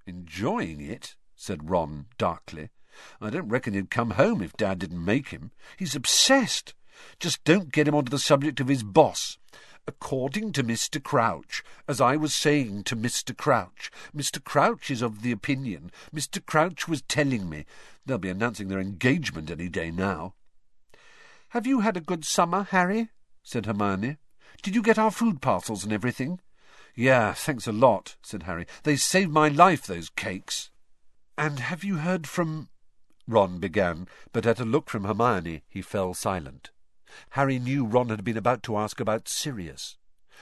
Enjoying 0.05 0.81
it? 0.81 1.15
said 1.36 1.69
Ron 1.69 2.07
darkly. 2.17 2.69
I 3.19 3.29
don't 3.29 3.50
reckon 3.50 3.74
he'd 3.74 3.89
come 3.89 4.12
home 4.12 4.41
if 4.41 4.55
Dad 4.55 4.79
didn't 4.79 5.03
make 5.03 5.29
him. 5.29 5.51
He's 5.77 5.95
obsessed. 5.95 6.74
Just 7.19 7.43
don't 7.43 7.72
get 7.72 7.88
him 7.88 7.95
onto 7.95 8.10
the 8.10 8.19
subject 8.19 8.60
of 8.60 8.67
his 8.67 8.83
boss. 8.83 9.38
According 9.86 10.53
to 10.53 10.63
Mr. 10.63 11.03
Crouch, 11.03 11.63
as 11.88 12.00
I 12.00 12.15
was 12.15 12.33
saying 12.33 12.83
to 12.86 12.95
Mr. 12.95 13.36
Crouch, 13.36 13.91
Mr. 14.15 14.41
Crouch 14.41 14.89
is 14.89 15.01
of 15.01 15.22
the 15.22 15.31
opinion. 15.31 15.91
Mr. 16.15 16.45
Crouch 16.45 16.88
was 16.88 17.01
telling 17.01 17.50
me. 17.50 17.65
They'll 18.05 18.17
be 18.17 18.29
announcing 18.29 18.69
their 18.69 18.79
engagement 18.79 19.51
any 19.51 19.67
day 19.67 19.91
now. 19.91 20.36
Have 21.50 21.67
you 21.67 21.81
had 21.81 21.98
a 21.98 22.01
good 22.01 22.24
summer, 22.24 22.63
Harry? 22.63 23.10
said 23.43 23.65
Hermione. 23.65 24.17
Did 24.62 24.75
you 24.75 24.81
get 24.81 24.98
our 24.98 25.12
food 25.12 25.41
parcels 25.41 25.83
and 25.83 25.91
everything? 25.91 26.39
Yeah, 26.95 27.33
thanks 27.33 27.67
a 27.67 27.71
lot, 27.71 28.15
said 28.21 28.43
Harry. 28.43 28.67
They 28.83 28.95
saved 28.95 29.31
my 29.31 29.47
life, 29.47 29.85
those 29.85 30.09
cakes. 30.09 30.69
And 31.38 31.59
have 31.59 31.83
you 31.83 31.97
heard 31.97 32.27
from... 32.27 32.69
Ron 33.27 33.59
began, 33.59 34.07
but 34.31 34.45
at 34.45 34.59
a 34.59 34.65
look 34.65 34.89
from 34.89 35.05
Hermione 35.05 35.63
he 35.69 35.81
fell 35.81 36.13
silent. 36.13 36.71
Harry 37.31 37.57
knew 37.57 37.85
Ron 37.85 38.09
had 38.09 38.23
been 38.23 38.38
about 38.38 38.63
to 38.63 38.77
ask 38.77 39.00
about 39.00 39.29
Sirius. 39.29 39.97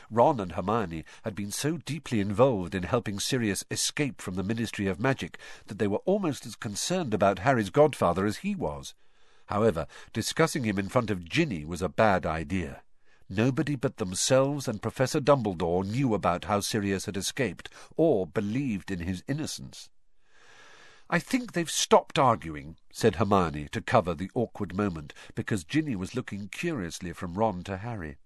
Ron 0.10 0.40
and 0.40 0.54
Hermione 0.54 1.06
had 1.24 1.36
been 1.36 1.52
so 1.52 1.78
deeply 1.78 2.20
involved 2.20 2.74
in 2.74 2.84
helping 2.84 3.20
Sirius 3.20 3.64
escape 3.70 4.22
from 4.22 4.36
the 4.36 4.44
Ministry 4.44 4.88
of 4.88 5.00
Magic 5.00 5.38
that 5.68 5.80
they 5.80 5.88
were 5.88 6.02
almost 6.06 6.46
as 6.46 6.56
concerned 6.56 7.14
about 7.14 7.40
Harry's 7.40 7.70
godfather 7.70 8.26
as 8.26 8.38
he 8.38 8.56
was. 8.56 8.94
However, 9.46 9.86
discussing 10.12 10.64
him 10.64 10.80
in 10.80 10.90
front 10.90 11.12
of 11.12 11.24
Ginny 11.24 11.66
was 11.66 11.82
a 11.82 11.90
bad 11.90 12.26
idea. 12.26 12.82
Nobody 13.34 13.78
but 13.78 13.96
themselves 13.96 14.68
and 14.68 14.82
Professor 14.82 15.22
Dumbledore 15.22 15.86
knew 15.86 16.14
about 16.14 16.44
how 16.46 16.60
Sirius 16.60 17.06
had 17.06 17.16
escaped, 17.16 17.70
or 17.96 18.28
believed 18.28 18.92
in 18.92 19.00
his 19.00 19.24
innocence. 19.26 19.90
I 21.10 21.20
think 21.20 21.54
they've 21.54 21.72
stopped 21.72 22.20
arguing, 22.20 22.76
said 22.92 23.16
Hermione 23.16 23.70
to 23.72 23.80
cover 23.80 24.14
the 24.14 24.30
awkward 24.36 24.76
moment, 24.76 25.14
because 25.34 25.64
Ginny 25.64 25.96
was 25.96 26.14
looking 26.14 26.50
curiously 26.50 27.14
from 27.14 27.36
Ron 27.36 27.64
to 27.64 27.78
Harry. 27.78 28.18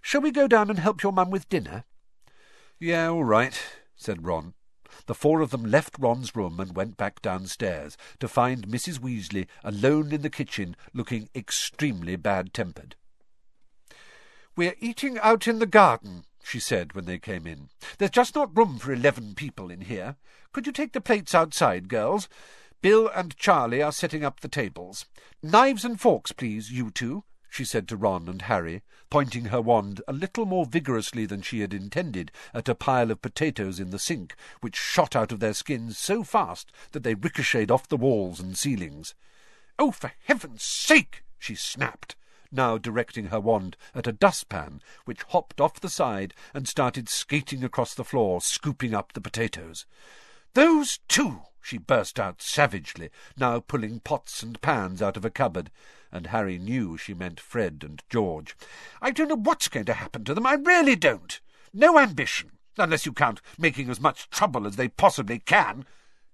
Shall 0.00 0.22
we 0.22 0.30
go 0.30 0.48
down 0.48 0.70
and 0.70 0.78
help 0.78 1.02
your 1.02 1.12
mum 1.12 1.28
with 1.28 1.50
dinner? 1.50 1.84
Yeah, 2.78 3.08
all 3.08 3.24
right, 3.24 3.62
said 3.96 4.24
Ron. 4.24 4.54
The 5.04 5.14
four 5.14 5.42
of 5.42 5.50
them 5.50 5.66
left 5.66 5.98
Ron's 5.98 6.34
room 6.34 6.58
and 6.58 6.74
went 6.74 6.96
back 6.96 7.20
downstairs 7.20 7.98
to 8.20 8.28
find 8.28 8.66
Mrs. 8.66 8.98
Weasley 8.98 9.46
alone 9.62 10.10
in 10.10 10.22
the 10.22 10.30
kitchen, 10.30 10.74
looking 10.94 11.28
extremely 11.34 12.16
bad-tempered. 12.16 12.96
We're 14.56 14.74
eating 14.80 15.18
out 15.18 15.46
in 15.46 15.58
the 15.58 15.66
garden, 15.66 16.24
she 16.42 16.60
said 16.60 16.94
when 16.94 17.04
they 17.04 17.18
came 17.18 17.46
in. 17.46 17.68
There's 17.98 18.10
just 18.10 18.34
not 18.34 18.56
room 18.56 18.78
for 18.78 18.90
eleven 18.90 19.34
people 19.34 19.70
in 19.70 19.82
here. 19.82 20.16
Could 20.54 20.66
you 20.66 20.72
take 20.72 20.94
the 20.94 21.00
plates 21.02 21.34
outside, 21.34 21.90
girls? 21.90 22.26
Bill 22.80 23.10
and 23.14 23.36
Charlie 23.36 23.82
are 23.82 23.92
setting 23.92 24.24
up 24.24 24.40
the 24.40 24.48
tables. 24.48 25.04
Knives 25.42 25.84
and 25.84 26.00
forks, 26.00 26.32
please, 26.32 26.72
you 26.72 26.90
two, 26.90 27.24
she 27.50 27.66
said 27.66 27.86
to 27.88 27.98
Ron 27.98 28.30
and 28.30 28.42
Harry, 28.42 28.82
pointing 29.10 29.46
her 29.46 29.60
wand 29.60 30.00
a 30.08 30.14
little 30.14 30.46
more 30.46 30.64
vigorously 30.64 31.26
than 31.26 31.42
she 31.42 31.60
had 31.60 31.74
intended 31.74 32.32
at 32.54 32.70
a 32.70 32.74
pile 32.74 33.10
of 33.10 33.20
potatoes 33.20 33.78
in 33.78 33.90
the 33.90 33.98
sink, 33.98 34.34
which 34.62 34.76
shot 34.76 35.14
out 35.14 35.32
of 35.32 35.40
their 35.40 35.52
skins 35.52 35.98
so 35.98 36.24
fast 36.24 36.72
that 36.92 37.02
they 37.02 37.14
ricocheted 37.14 37.70
off 37.70 37.88
the 37.88 37.96
walls 37.98 38.40
and 38.40 38.56
ceilings. 38.56 39.14
Oh, 39.78 39.90
for 39.90 40.12
heaven's 40.24 40.62
sake! 40.62 41.24
she 41.38 41.54
snapped 41.54 42.16
now 42.56 42.78
directing 42.78 43.26
her 43.26 43.38
wand 43.38 43.76
at 43.94 44.08
a 44.08 44.12
dustpan 44.12 44.82
which 45.04 45.22
hopped 45.28 45.60
off 45.60 45.78
the 45.78 45.88
side 45.88 46.34
and 46.52 46.66
started 46.66 47.08
skating 47.08 47.62
across 47.62 47.94
the 47.94 48.02
floor, 48.02 48.40
scooping 48.40 48.94
up 48.94 49.12
the 49.12 49.20
potatoes. 49.20 49.86
Those 50.54 50.98
two! 51.06 51.42
she 51.60 51.78
burst 51.78 52.18
out 52.18 52.40
savagely, 52.40 53.10
now 53.36 53.60
pulling 53.60 54.00
pots 54.00 54.42
and 54.42 54.60
pans 54.60 55.02
out 55.02 55.16
of 55.16 55.24
a 55.24 55.30
cupboard, 55.30 55.70
and 56.10 56.28
Harry 56.28 56.58
knew 56.58 56.96
she 56.96 57.12
meant 57.12 57.40
Fred 57.40 57.82
and 57.84 58.02
George. 58.08 58.56
I 59.02 59.10
don't 59.10 59.28
know 59.28 59.36
what's 59.36 59.68
going 59.68 59.86
to 59.86 59.94
happen 59.94 60.24
to 60.24 60.34
them, 60.34 60.46
I 60.46 60.54
really 60.54 60.96
don't. 60.96 61.40
No 61.74 61.98
ambition, 61.98 62.52
unless 62.78 63.04
you 63.04 63.12
count 63.12 63.42
making 63.58 63.90
as 63.90 64.00
much 64.00 64.30
trouble 64.30 64.66
as 64.66 64.76
they 64.76 64.88
possibly 64.88 65.40
can. 65.40 65.84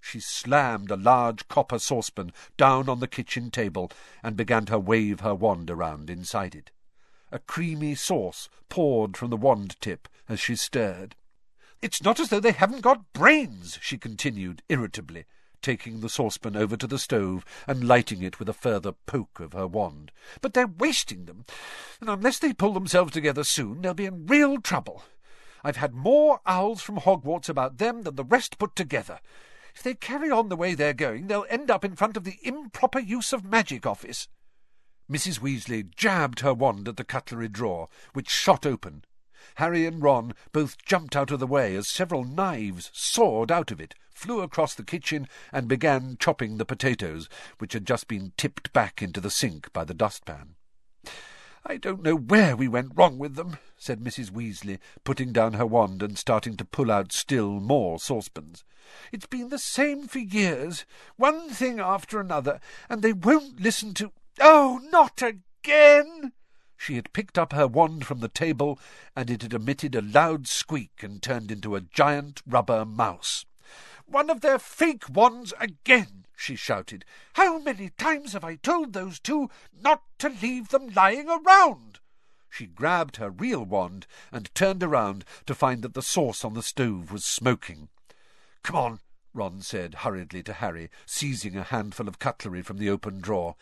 She 0.05 0.19
slammed 0.19 0.91
a 0.91 0.97
large 0.97 1.47
copper 1.47 1.79
saucepan 1.79 2.33
down 2.57 2.89
on 2.89 2.99
the 2.99 3.07
kitchen 3.07 3.49
table 3.49 3.89
and 4.21 4.35
began 4.35 4.65
to 4.65 4.77
wave 4.77 5.21
her 5.21 5.33
wand 5.33 5.71
around 5.71 6.09
inside 6.09 6.55
it. 6.55 6.71
A 7.31 7.39
creamy 7.39 7.95
sauce 7.95 8.49
poured 8.67 9.15
from 9.15 9.29
the 9.29 9.37
wand 9.37 9.79
tip 9.79 10.09
as 10.27 10.41
she 10.41 10.57
stirred. 10.57 11.15
It's 11.81 12.03
not 12.03 12.19
as 12.19 12.29
though 12.29 12.41
they 12.41 12.51
haven't 12.51 12.81
got 12.81 13.13
brains, 13.13 13.79
she 13.81 13.97
continued 13.97 14.61
irritably, 14.67 15.23
taking 15.61 16.01
the 16.01 16.09
saucepan 16.09 16.57
over 16.57 16.75
to 16.75 16.85
the 16.85 16.99
stove 16.99 17.45
and 17.65 17.87
lighting 17.87 18.21
it 18.21 18.39
with 18.39 18.49
a 18.49 18.53
further 18.53 18.91
poke 18.91 19.39
of 19.39 19.53
her 19.53 19.67
wand. 19.67 20.11
But 20.41 20.53
they're 20.53 20.67
wasting 20.67 21.25
them, 21.25 21.45
and 22.01 22.09
unless 22.09 22.39
they 22.39 22.51
pull 22.51 22.73
themselves 22.73 23.13
together 23.13 23.45
soon, 23.45 23.81
they'll 23.81 23.93
be 23.93 24.05
in 24.05 24.27
real 24.27 24.59
trouble. 24.59 25.05
I've 25.63 25.77
had 25.77 25.93
more 25.95 26.41
owls 26.45 26.81
from 26.81 26.97
Hogwarts 26.97 27.47
about 27.47 27.77
them 27.77 28.01
than 28.01 28.15
the 28.15 28.25
rest 28.25 28.59
put 28.59 28.75
together. 28.75 29.21
If 29.75 29.83
they 29.83 29.95
carry 29.95 30.29
on 30.29 30.49
the 30.49 30.55
way 30.55 30.75
they're 30.75 30.93
going, 30.93 31.27
they'll 31.27 31.45
end 31.49 31.71
up 31.71 31.83
in 31.83 31.95
front 31.95 32.15
of 32.15 32.23
the 32.23 32.37
improper 32.43 32.99
use 32.99 33.33
of 33.33 33.43
magic 33.43 33.85
office. 33.85 34.27
Mrs. 35.11 35.39
Weasley 35.39 35.89
jabbed 35.95 36.39
her 36.39 36.53
wand 36.53 36.87
at 36.87 36.97
the 36.97 37.03
cutlery 37.03 37.49
drawer, 37.49 37.89
which 38.13 38.29
shot 38.29 38.65
open. 38.65 39.03
Harry 39.55 39.85
and 39.85 40.01
Ron 40.01 40.33
both 40.51 40.77
jumped 40.83 41.15
out 41.15 41.31
of 41.31 41.39
the 41.39 41.47
way 41.47 41.75
as 41.75 41.87
several 41.87 42.23
knives 42.23 42.89
soared 42.93 43.51
out 43.51 43.71
of 43.71 43.81
it, 43.81 43.93
flew 44.13 44.41
across 44.41 44.73
the 44.73 44.83
kitchen, 44.83 45.27
and 45.51 45.67
began 45.67 46.17
chopping 46.19 46.57
the 46.57 46.65
potatoes, 46.65 47.27
which 47.57 47.73
had 47.73 47.85
just 47.85 48.07
been 48.07 48.31
tipped 48.37 48.71
back 48.73 49.01
into 49.01 49.19
the 49.19 49.29
sink 49.29 49.71
by 49.73 49.83
the 49.83 49.93
dustpan. 49.93 50.55
I 51.65 51.77
don't 51.77 52.03
know 52.03 52.15
where 52.15 52.57
we 52.57 52.67
went 52.67 52.91
wrong 52.93 53.17
with 53.17 53.35
them, 53.35 53.57
said 53.77 54.01
Mrs. 54.01 54.31
Weasley, 54.31 54.79
putting 55.05 55.31
down 55.31 55.53
her 55.53 55.65
wand 55.65 56.03
and 56.03 56.17
starting 56.17 56.57
to 56.57 56.65
pull 56.65 56.91
out 56.91 57.13
still 57.13 57.61
more 57.61 57.99
saucepans. 57.99 58.65
It's 59.13 59.27
been 59.27 59.47
the 59.47 59.57
same 59.57 60.09
for 60.09 60.19
years, 60.19 60.85
one 61.15 61.49
thing 61.49 61.79
after 61.79 62.19
another, 62.19 62.59
and 62.89 63.01
they 63.01 63.13
won't 63.13 63.61
listen 63.61 63.93
to... 63.93 64.11
Oh, 64.41 64.81
not 64.91 65.21
again! 65.21 66.33
She 66.75 66.95
had 66.95 67.13
picked 67.13 67.37
up 67.37 67.53
her 67.53 67.65
wand 67.65 68.05
from 68.05 68.19
the 68.19 68.27
table, 68.27 68.77
and 69.15 69.29
it 69.29 69.41
had 69.41 69.53
emitted 69.53 69.95
a 69.95 70.01
loud 70.01 70.47
squeak 70.47 71.01
and 71.01 71.23
turned 71.23 71.49
into 71.49 71.77
a 71.77 71.81
giant 71.81 72.41
rubber 72.45 72.83
mouse. 72.83 73.45
One 74.05 74.29
of 74.29 74.41
their 74.41 74.59
fake 74.59 75.05
wands 75.09 75.53
again! 75.61 76.22
She 76.35 76.55
shouted. 76.55 77.05
How 77.33 77.59
many 77.59 77.89
times 77.91 78.33
have 78.33 78.43
I 78.43 78.55
told 78.55 78.93
those 78.93 79.19
two 79.19 79.49
not 79.79 80.03
to 80.19 80.29
leave 80.29 80.69
them 80.69 80.89
lying 80.89 81.29
around? 81.29 81.99
She 82.49 82.67
grabbed 82.67 83.17
her 83.17 83.29
real 83.29 83.63
wand 83.63 84.05
and 84.31 84.53
turned 84.53 84.83
around 84.83 85.25
to 85.47 85.55
find 85.55 85.81
that 85.83 85.95
the 85.95 86.01
sauce 86.01 86.45
on 86.45 86.53
the 86.53 86.61
stove 86.61 87.11
was 87.11 87.25
smoking. 87.25 87.89
Come 88.61 88.75
on, 88.75 88.99
Ron 89.33 89.61
said 89.61 89.95
hurriedly 89.95 90.43
to 90.43 90.53
Harry, 90.53 90.91
seizing 91.05 91.57
a 91.57 91.63
handful 91.63 92.07
of 92.07 92.19
cutlery 92.19 92.61
from 92.61 92.77
the 92.77 92.89
open 92.89 93.19
drawer. 93.21 93.55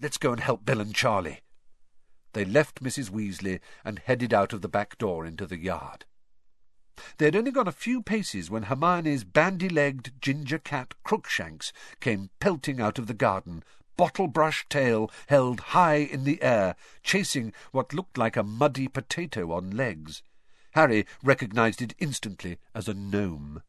Let's 0.00 0.16
go 0.16 0.32
and 0.32 0.40
help 0.40 0.64
Bill 0.64 0.80
and 0.80 0.94
Charlie. 0.94 1.40
They 2.32 2.44
left 2.44 2.82
Mrs. 2.82 3.10
Weasley 3.10 3.60
and 3.84 3.98
headed 3.98 4.32
out 4.32 4.52
of 4.52 4.62
the 4.62 4.68
back 4.68 4.96
door 4.96 5.26
into 5.26 5.46
the 5.46 5.58
yard. 5.58 6.06
They 7.18 7.26
had 7.26 7.36
only 7.36 7.50
gone 7.50 7.68
a 7.68 7.72
few 7.72 8.02
paces 8.02 8.50
when 8.50 8.64
Hermione's 8.64 9.24
bandy-legged 9.24 10.12
ginger 10.20 10.58
cat 10.58 10.94
Crookshanks 11.04 11.72
came 12.00 12.30
pelting 12.40 12.80
out 12.80 12.98
of 12.98 13.06
the 13.06 13.14
garden, 13.14 13.62
bottle-brush 13.96 14.66
tail 14.68 15.10
held 15.26 15.60
high 15.60 15.96
in 15.96 16.24
the 16.24 16.42
air, 16.42 16.76
chasing 17.02 17.52
what 17.72 17.92
looked 17.92 18.16
like 18.16 18.36
a 18.36 18.42
muddy 18.42 18.88
potato 18.88 19.52
on 19.52 19.70
legs. 19.70 20.22
Harry 20.72 21.06
recognized 21.22 21.82
it 21.82 21.94
instantly 21.98 22.58
as 22.74 22.88
a 22.88 22.94
gnome. 22.94 23.62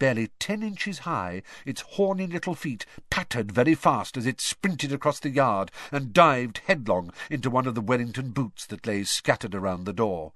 barely 0.00 0.28
ten 0.38 0.62
inches 0.62 1.00
high, 1.00 1.42
its 1.64 1.82
horny 1.82 2.26
little 2.26 2.54
feet 2.54 2.84
pattered 3.10 3.52
very 3.52 3.74
fast 3.74 4.16
as 4.16 4.26
it 4.26 4.40
sprinted 4.40 4.92
across 4.92 5.20
the 5.20 5.30
yard 5.30 5.70
and 5.92 6.12
dived 6.12 6.62
headlong 6.66 7.12
into 7.30 7.50
one 7.50 7.66
of 7.66 7.74
the 7.76 7.80
Wellington 7.80 8.30
boots 8.30 8.66
that 8.66 8.86
lay 8.86 9.04
scattered 9.04 9.54
around 9.54 9.84
the 9.84 9.92
door. 9.92 10.32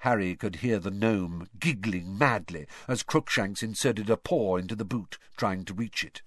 Harry 0.00 0.36
could 0.36 0.56
hear 0.56 0.78
the 0.78 0.90
gnome 0.90 1.48
giggling 1.58 2.16
madly 2.16 2.66
as 2.86 3.02
Crookshanks 3.02 3.62
inserted 3.62 4.08
a 4.08 4.16
paw 4.16 4.56
into 4.56 4.76
the 4.76 4.84
boot, 4.84 5.18
trying 5.36 5.64
to 5.64 5.74
reach 5.74 6.04
it. 6.04 6.22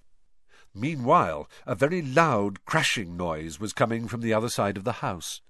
Meanwhile, 0.74 1.48
a 1.66 1.74
very 1.74 2.02
loud 2.02 2.64
crashing 2.64 3.16
noise 3.16 3.58
was 3.58 3.72
coming 3.72 4.06
from 4.06 4.20
the 4.20 4.34
other 4.34 4.48
side 4.48 4.76
of 4.76 4.84
the 4.84 5.00
house. 5.00 5.40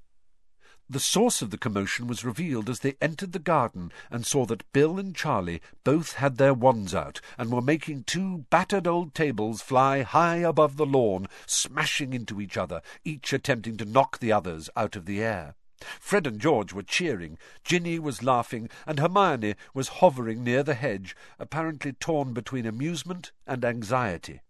The 0.88 0.98
source 0.98 1.40
of 1.40 1.50
the 1.50 1.58
commotion 1.58 2.08
was 2.08 2.24
revealed 2.24 2.68
as 2.68 2.80
they 2.80 2.96
entered 3.00 3.30
the 3.30 3.38
garden 3.38 3.92
and 4.10 4.26
saw 4.26 4.44
that 4.46 4.72
Bill 4.72 4.98
and 4.98 5.14
Charlie 5.14 5.62
both 5.84 6.14
had 6.14 6.36
their 6.36 6.52
wands 6.52 6.96
out 6.96 7.20
and 7.38 7.52
were 7.52 7.62
making 7.62 8.04
two 8.04 8.46
battered 8.50 8.88
old 8.88 9.14
tables 9.14 9.62
fly 9.62 10.02
high 10.02 10.38
above 10.38 10.76
the 10.76 10.86
lawn, 10.86 11.28
smashing 11.46 12.12
into 12.12 12.40
each 12.40 12.56
other, 12.56 12.82
each 13.04 13.32
attempting 13.32 13.76
to 13.76 13.84
knock 13.84 14.18
the 14.18 14.32
others 14.32 14.68
out 14.74 14.96
of 14.96 15.06
the 15.06 15.22
air. 15.22 15.54
Fred 15.98 16.26
and 16.26 16.40
George 16.40 16.72
were 16.72 16.82
cheering, 16.82 17.38
Ginny 17.64 17.98
was 17.98 18.22
laughing, 18.22 18.68
and 18.86 18.98
Hermione 18.98 19.54
was 19.72 19.88
hovering 19.88 20.44
near 20.44 20.62
the 20.62 20.74
hedge, 20.74 21.16
apparently 21.38 21.92
torn 21.92 22.32
between 22.32 22.66
amusement 22.66 23.32
and 23.46 23.64
anxiety. 23.64 24.40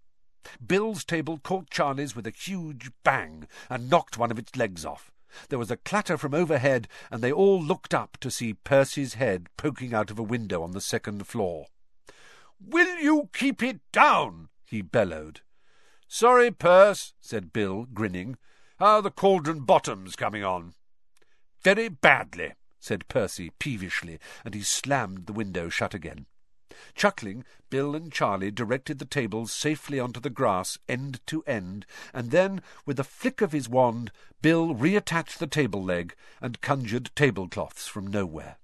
Bill's 0.65 1.05
table 1.05 1.39
caught 1.39 1.71
Charlie's 1.71 2.17
with 2.17 2.27
a 2.27 2.31
huge 2.31 2.91
bang 3.05 3.47
and 3.69 3.91
knocked 3.91 4.19
one 4.19 4.31
of 4.31 4.39
its 4.39 4.57
legs 4.57 4.85
off. 4.85 5.13
There 5.49 5.59
was 5.59 5.71
a 5.71 5.77
clatter 5.77 6.19
from 6.19 6.35
overhead, 6.35 6.89
and 7.11 7.23
they 7.23 7.31
all 7.31 7.63
looked 7.63 7.95
up 7.95 8.17
to 8.19 8.31
see 8.31 8.55
Percy's 8.55 9.15
head 9.15 9.49
poking 9.57 9.95
out 9.95 10.11
of 10.11 10.19
a 10.19 10.25
window 10.25 10.63
on 10.63 10.73
the 10.73 10.81
second 10.81 11.27
floor. 11.27 11.67
Will 12.59 12.99
you 12.99 13.31
keep 13.33 13.63
it 13.63 13.81
down? 13.93 14.49
he 14.67 14.83
bellowed. 14.83 15.41
Sorry, 16.09 16.51
Perce, 16.51 17.15
said 17.21 17.53
Bill, 17.53 17.87
grinning. 17.95 18.37
How 18.79 19.01
the 19.01 19.11
cauldron 19.11 19.61
bottoms 19.61 20.17
coming 20.17 20.43
on? 20.43 20.75
Very 21.62 21.88
badly, 21.88 22.55
said 22.79 23.09
Percy 23.09 23.50
peevishly, 23.59 24.19
and 24.45 24.55
he 24.55 24.62
slammed 24.62 25.26
the 25.26 25.33
window 25.33 25.69
shut 25.69 25.95
again. 25.95 26.26
Chuckling, 26.95 27.45
Bill 27.69 27.95
and 27.95 28.12
Charlie 28.12 28.50
directed 28.50 28.99
the 28.99 29.05
tables 29.05 29.52
safely 29.52 30.00
onto 30.00 30.21
the 30.21 30.31
grass, 30.31 30.79
end 30.88 31.21
to 31.26 31.43
end, 31.43 31.85
and 32.14 32.31
then, 32.31 32.62
with 32.87 32.99
a 32.99 33.05
flick 33.05 33.40
of 33.40 33.52
his 33.52 33.69
wand, 33.69 34.11
Bill 34.40 34.75
reattached 34.75 35.38
the 35.38 35.47
table 35.47 35.83
leg 35.85 36.14
and 36.40 36.61
conjured 36.61 37.11
tablecloths 37.14 37.87
from 37.87 38.07
nowhere. 38.07 38.57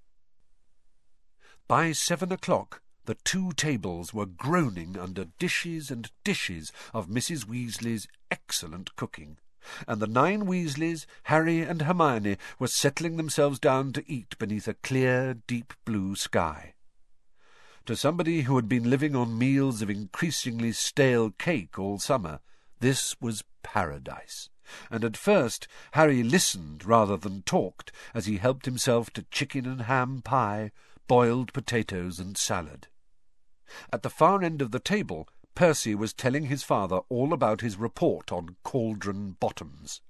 By 1.67 1.91
seven 1.91 2.31
o'clock, 2.31 2.81
the 3.05 3.15
two 3.15 3.51
tables 3.51 4.13
were 4.13 4.25
groaning 4.25 4.97
under 4.97 5.25
dishes 5.37 5.91
and 5.91 6.09
dishes 6.23 6.71
of 6.93 7.07
Mrs. 7.07 7.45
Weasley's 7.45 8.07
excellent 8.31 8.95
cooking, 8.95 9.37
and 9.87 10.01
the 10.01 10.07
nine 10.07 10.45
Weasleys, 10.45 11.05
Harry 11.23 11.61
and 11.61 11.81
Hermione, 11.81 12.37
were 12.59 12.67
settling 12.67 13.17
themselves 13.17 13.59
down 13.59 13.93
to 13.93 14.11
eat 14.11 14.37
beneath 14.37 14.67
a 14.67 14.73
clear, 14.75 15.33
deep 15.33 15.73
blue 15.85 16.15
sky. 16.15 16.73
To 17.85 17.95
somebody 17.95 18.41
who 18.41 18.55
had 18.57 18.67
been 18.67 18.89
living 18.89 19.15
on 19.15 19.37
meals 19.37 19.81
of 19.81 19.89
increasingly 19.89 20.73
stale 20.73 21.31
cake 21.31 21.79
all 21.79 21.99
summer, 21.99 22.41
this 22.79 23.15
was 23.21 23.43
paradise. 23.63 24.49
And 24.91 25.05
at 25.05 25.15
first 25.15 25.67
Harry 25.91 26.23
listened 26.23 26.83
rather 26.83 27.15
than 27.15 27.43
talked 27.43 27.91
as 28.13 28.25
he 28.25 28.37
helped 28.37 28.65
himself 28.65 29.11
to 29.11 29.23
chicken 29.31 29.65
and 29.65 29.83
ham 29.83 30.21
pie, 30.21 30.71
boiled 31.07 31.53
potatoes, 31.53 32.19
and 32.19 32.37
salad. 32.37 32.87
At 33.91 34.03
the 34.03 34.09
far 34.09 34.43
end 34.43 34.61
of 34.61 34.71
the 34.71 34.79
table, 34.79 35.29
Percy 35.57 35.95
was 35.95 36.13
telling 36.13 36.43
his 36.43 36.61
father 36.61 36.99
all 37.09 37.33
about 37.33 37.61
his 37.61 37.77
report 37.77 38.31
on 38.31 38.57
cauldron 38.61 39.37
bottoms. 39.39 40.01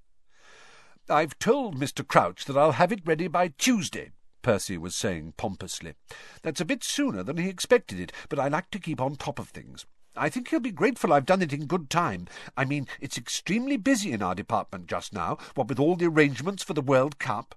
I've 1.10 1.40
told 1.40 1.80
Mr. 1.80 2.06
Crouch 2.06 2.44
that 2.44 2.58
I'll 2.58 2.74
have 2.74 2.92
it 2.92 3.00
ready 3.06 3.30
by 3.30 3.54
Tuesday, 3.58 4.12
Percy 4.42 4.78
was 4.78 4.94
saying 4.94 5.36
pompously. 5.38 5.94
That's 6.42 6.60
a 6.60 6.66
bit 6.66 6.84
sooner 6.84 7.24
than 7.24 7.38
he 7.38 7.48
expected 7.48 7.98
it, 7.98 8.12
but 8.28 8.40
I 8.40 8.50
like 8.50 8.70
to 8.72 8.80
keep 8.80 9.00
on 9.00 9.16
top 9.16 9.40
of 9.40 9.48
things. 9.48 9.86
I 10.18 10.28
think 10.28 10.50
he'll 10.50 10.60
be 10.60 10.70
grateful 10.70 11.14
I've 11.14 11.26
done 11.26 11.42
it 11.42 11.54
in 11.54 11.66
good 11.66 11.90
time. 11.90 12.28
I 12.58 12.66
mean, 12.66 12.86
it's 13.00 13.18
extremely 13.18 13.78
busy 13.78 14.12
in 14.12 14.22
our 14.22 14.36
department 14.36 14.88
just 14.88 15.14
now, 15.14 15.38
what 15.56 15.70
with 15.70 15.80
all 15.80 15.96
the 15.96 16.08
arrangements 16.08 16.62
for 16.62 16.74
the 16.74 16.82
World 16.82 17.20
Cup. 17.20 17.56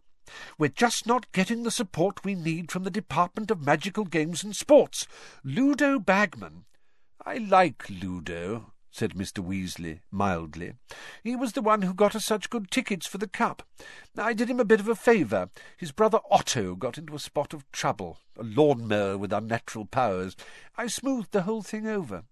We're 0.58 0.68
just 0.68 1.08
not 1.08 1.32
getting 1.32 1.64
the 1.64 1.72
support 1.72 2.24
we 2.24 2.36
need 2.36 2.70
from 2.70 2.84
the 2.84 2.90
Department 2.90 3.50
of 3.50 3.66
Magical 3.66 4.04
Games 4.04 4.44
and 4.44 4.54
Sports. 4.54 5.08
Ludo 5.42 5.98
Bagman. 5.98 6.66
I 7.24 7.36
like 7.36 7.90
Ludo, 7.90 8.72
said 8.90 9.14
Mr. 9.14 9.44
Weasley 9.44 10.00
mildly. 10.10 10.72
He 11.22 11.36
was 11.36 11.52
the 11.52 11.62
one 11.62 11.82
who 11.82 11.92
got 11.94 12.16
us 12.16 12.24
such 12.24 12.50
good 12.50 12.70
tickets 12.70 13.06
for 13.06 13.18
the 13.18 13.28
cup. 13.28 13.62
I 14.16 14.32
did 14.32 14.48
him 14.48 14.58
a 14.58 14.64
bit 14.64 14.80
of 14.80 14.88
a 14.88 14.94
favour. 14.94 15.50
His 15.76 15.92
brother 15.92 16.20
Otto 16.30 16.74
got 16.74 16.98
into 16.98 17.14
a 17.14 17.20
spot 17.20 17.52
of 17.52 17.70
trouble, 17.72 18.18
a 18.38 18.42
lawn-mower 18.42 19.18
with 19.18 19.32
unnatural 19.32 19.84
powers. 19.84 20.34
I 20.76 20.86
smoothed 20.86 21.32
the 21.32 21.42
whole 21.42 21.62
thing 21.62 21.86
over. 21.86 22.24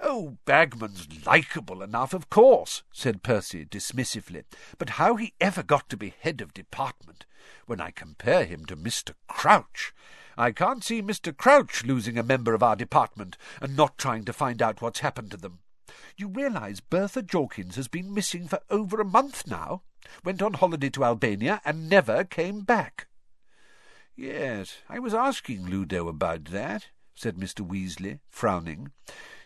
Oh, 0.00 0.38
Bagman's 0.46 1.26
likeable 1.26 1.82
enough, 1.82 2.14
of 2.14 2.30
course, 2.30 2.84
said 2.92 3.22
Percy 3.22 3.64
dismissively, 3.64 4.44
but 4.78 4.90
how 4.90 5.16
he 5.16 5.34
ever 5.40 5.62
got 5.62 5.88
to 5.90 5.96
be 5.96 6.14
head 6.20 6.40
of 6.40 6.54
department, 6.54 7.26
when 7.66 7.80
I 7.80 7.90
compare 7.90 8.44
him 8.44 8.64
to 8.66 8.76
Mr. 8.76 9.14
Crouch, 9.26 9.92
I 10.38 10.52
can't 10.52 10.84
see 10.84 11.02
Mr. 11.02 11.36
Crouch 11.36 11.82
losing 11.82 12.16
a 12.16 12.22
member 12.22 12.54
of 12.54 12.62
our 12.62 12.76
department 12.76 13.36
and 13.60 13.76
not 13.76 13.98
trying 13.98 14.24
to 14.26 14.32
find 14.32 14.62
out 14.62 14.80
what's 14.80 15.00
happened 15.00 15.32
to 15.32 15.36
them. 15.36 15.58
You 16.16 16.28
realize 16.28 16.78
Bertha 16.78 17.24
Jorkins 17.24 17.74
has 17.74 17.88
been 17.88 18.14
missing 18.14 18.46
for 18.46 18.60
over 18.70 19.00
a 19.00 19.04
month 19.04 19.48
now? 19.48 19.82
Went 20.24 20.40
on 20.40 20.52
holiday 20.54 20.90
to 20.90 21.04
Albania 21.04 21.60
and 21.64 21.88
never 21.88 22.22
came 22.22 22.60
back. 22.60 23.08
Yes, 24.14 24.76
I 24.88 25.00
was 25.00 25.12
asking 25.12 25.66
Ludo 25.66 26.06
about 26.06 26.44
that, 26.46 26.86
said 27.16 27.34
Mr. 27.34 27.66
Weasley, 27.66 28.20
frowning. 28.28 28.92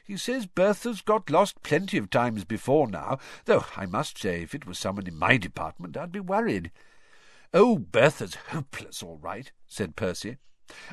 He 0.04 0.18
says 0.18 0.44
Bertha's 0.44 1.00
got 1.00 1.30
lost 1.30 1.62
plenty 1.62 1.96
of 1.96 2.10
times 2.10 2.44
before 2.44 2.86
now, 2.86 3.18
though 3.46 3.64
I 3.78 3.86
must 3.86 4.18
say 4.18 4.42
if 4.42 4.54
it 4.54 4.66
was 4.66 4.78
someone 4.78 5.06
in 5.06 5.16
my 5.18 5.38
department 5.38 5.96
I'd 5.96 6.12
be 6.12 6.20
worried. 6.20 6.70
Oh, 7.54 7.78
Bertha's 7.78 8.34
hopeless, 8.50 9.02
all 9.02 9.16
right, 9.22 9.50
said 9.66 9.96
Percy. 9.96 10.36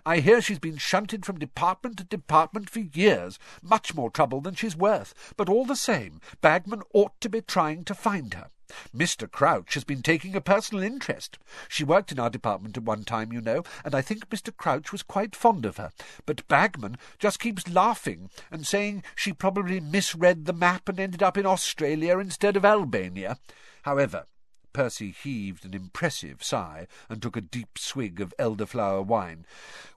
I 0.06 0.20
hear 0.20 0.42
she's 0.42 0.60
been 0.60 0.78
shunted 0.78 1.26
from 1.26 1.40
department 1.40 1.98
to 1.98 2.04
department 2.04 2.70
for 2.70 2.80
years, 2.80 3.40
much 3.62 3.96
more 3.96 4.10
trouble 4.10 4.42
than 4.42 4.56
she's 4.56 4.76
worth, 4.76 5.14
but 5.38 5.50
all 5.50 5.66
the 5.66 5.76
same, 5.76 6.22
Bagman 6.42 6.82
ought 6.94 7.20
to 7.22 7.30
be 7.30 7.42
trying 7.42 7.84
to 7.86 7.94
find 7.94 8.34
her. 8.34 8.50
Mr. 8.96 9.30
Crouch 9.30 9.74
has 9.74 9.84
been 9.84 10.02
taking 10.02 10.36
a 10.36 10.42
personal 10.42 10.84
interest. 10.84 11.40
She 11.68 11.84
worked 11.84 12.12
in 12.12 12.20
our 12.20 12.30
department 12.30 12.78
at 12.78 12.84
one 12.84 13.04
time, 13.04 13.34
you 13.34 13.42
know, 13.42 13.64
and 13.84 13.96
I 13.96 14.02
think 14.02 14.30
Mr. 14.30 14.56
Crouch 14.56 14.92
was 14.92 15.02
quite 15.02 15.36
fond 15.36 15.66
of 15.66 15.78
her. 15.78 15.92
But 16.26 16.48
Bagman 16.48 16.98
just 17.18 17.40
keeps 17.40 17.68
laughing 17.68 18.30
and 18.52 18.68
saying 18.68 19.04
she 19.16 19.34
probably 19.34 19.80
misread 19.80 20.46
the 20.46 20.54
map 20.54 20.88
and 20.88 21.00
ended 21.00 21.24
up 21.24 21.38
in 21.38 21.46
Australia 21.46 22.20
instead 22.20 22.56
of 22.56 22.66
Albania. 22.66 23.38
However, 23.84 24.26
Percy 24.74 25.12
heaved 25.12 25.66
an 25.66 25.74
impressive 25.74 26.44
sigh 26.44 26.88
and 27.10 27.22
took 27.22 27.36
a 27.36 27.42
deep 27.42 27.78
swig 27.78 28.22
of 28.22 28.34
elderflower 28.38 29.06
wine. 29.06 29.46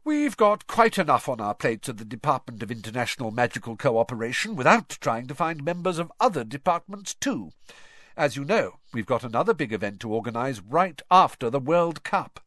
We've 0.05 0.37
got 0.37 0.67
quite 0.67 0.99
enough 0.99 1.29
on 1.29 1.41
our 1.41 1.55
plates 1.55 1.89
at 1.89 1.99
the 1.99 2.05
Department 2.05 2.63
of 2.63 2.71
International 2.71 3.31
Magical 3.31 3.77
Cooperation 3.77 4.57
without 4.57 4.99
trying 5.01 5.27
to 5.27 5.35
find 5.35 5.65
members 5.65 5.99
of 5.99 6.13
other 6.21 6.45
departments 6.45 7.15
too. 7.15 7.53
As 8.17 8.37
you 8.37 8.45
know, 8.45 8.79
we've 8.93 9.07
got 9.07 9.25
another 9.25 9.55
big 9.55 9.73
event 9.73 10.01
to 10.01 10.13
organize 10.13 10.61
right 10.61 11.01
after 11.11 11.49
the 11.49 11.61
World 11.61 12.03
Cup. 12.03 12.41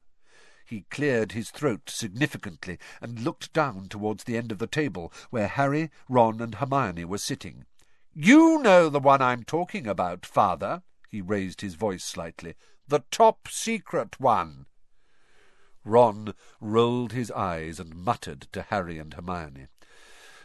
He 0.65 0.85
cleared 0.89 1.33
his 1.33 1.51
throat 1.51 1.89
significantly 1.89 2.79
and 2.99 3.19
looked 3.19 3.53
down 3.53 3.87
towards 3.87 4.23
the 4.23 4.35
end 4.35 4.51
of 4.51 4.57
the 4.57 4.67
table 4.67 5.13
where 5.29 5.47
Harry, 5.47 5.91
Ron, 6.09 6.41
and 6.41 6.55
Hermione 6.55 7.05
were 7.05 7.19
sitting. 7.19 7.65
You 8.13 8.61
know 8.61 8.89
the 8.89 8.99
one 8.99 9.21
I'm 9.21 9.43
talking 9.43 9.85
about, 9.85 10.25
father. 10.25 10.81
He 11.15 11.21
raised 11.21 11.61
his 11.61 11.75
voice 11.75 12.03
slightly. 12.03 12.55
The 12.89 13.05
top 13.09 13.47
secret 13.47 14.19
one. 14.19 14.65
Ron 15.85 16.33
rolled 16.59 17.13
his 17.13 17.31
eyes 17.31 17.79
and 17.79 17.95
muttered 17.95 18.49
to 18.51 18.63
Harry 18.63 18.97
and 18.97 19.13
Hermione. 19.13 19.67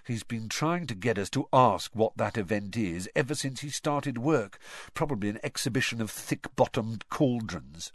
He's 0.06 0.22
been 0.22 0.48
trying 0.48 0.86
to 0.86 0.94
get 0.94 1.18
us 1.18 1.28
to 1.30 1.48
ask 1.52 1.90
what 1.92 2.16
that 2.18 2.38
event 2.38 2.76
is 2.76 3.10
ever 3.16 3.34
since 3.34 3.62
he 3.62 3.68
started 3.68 4.16
work. 4.16 4.60
Probably 4.94 5.28
an 5.28 5.40
exhibition 5.42 6.00
of 6.00 6.08
thick-bottomed 6.08 7.08
cauldrons. 7.08 7.90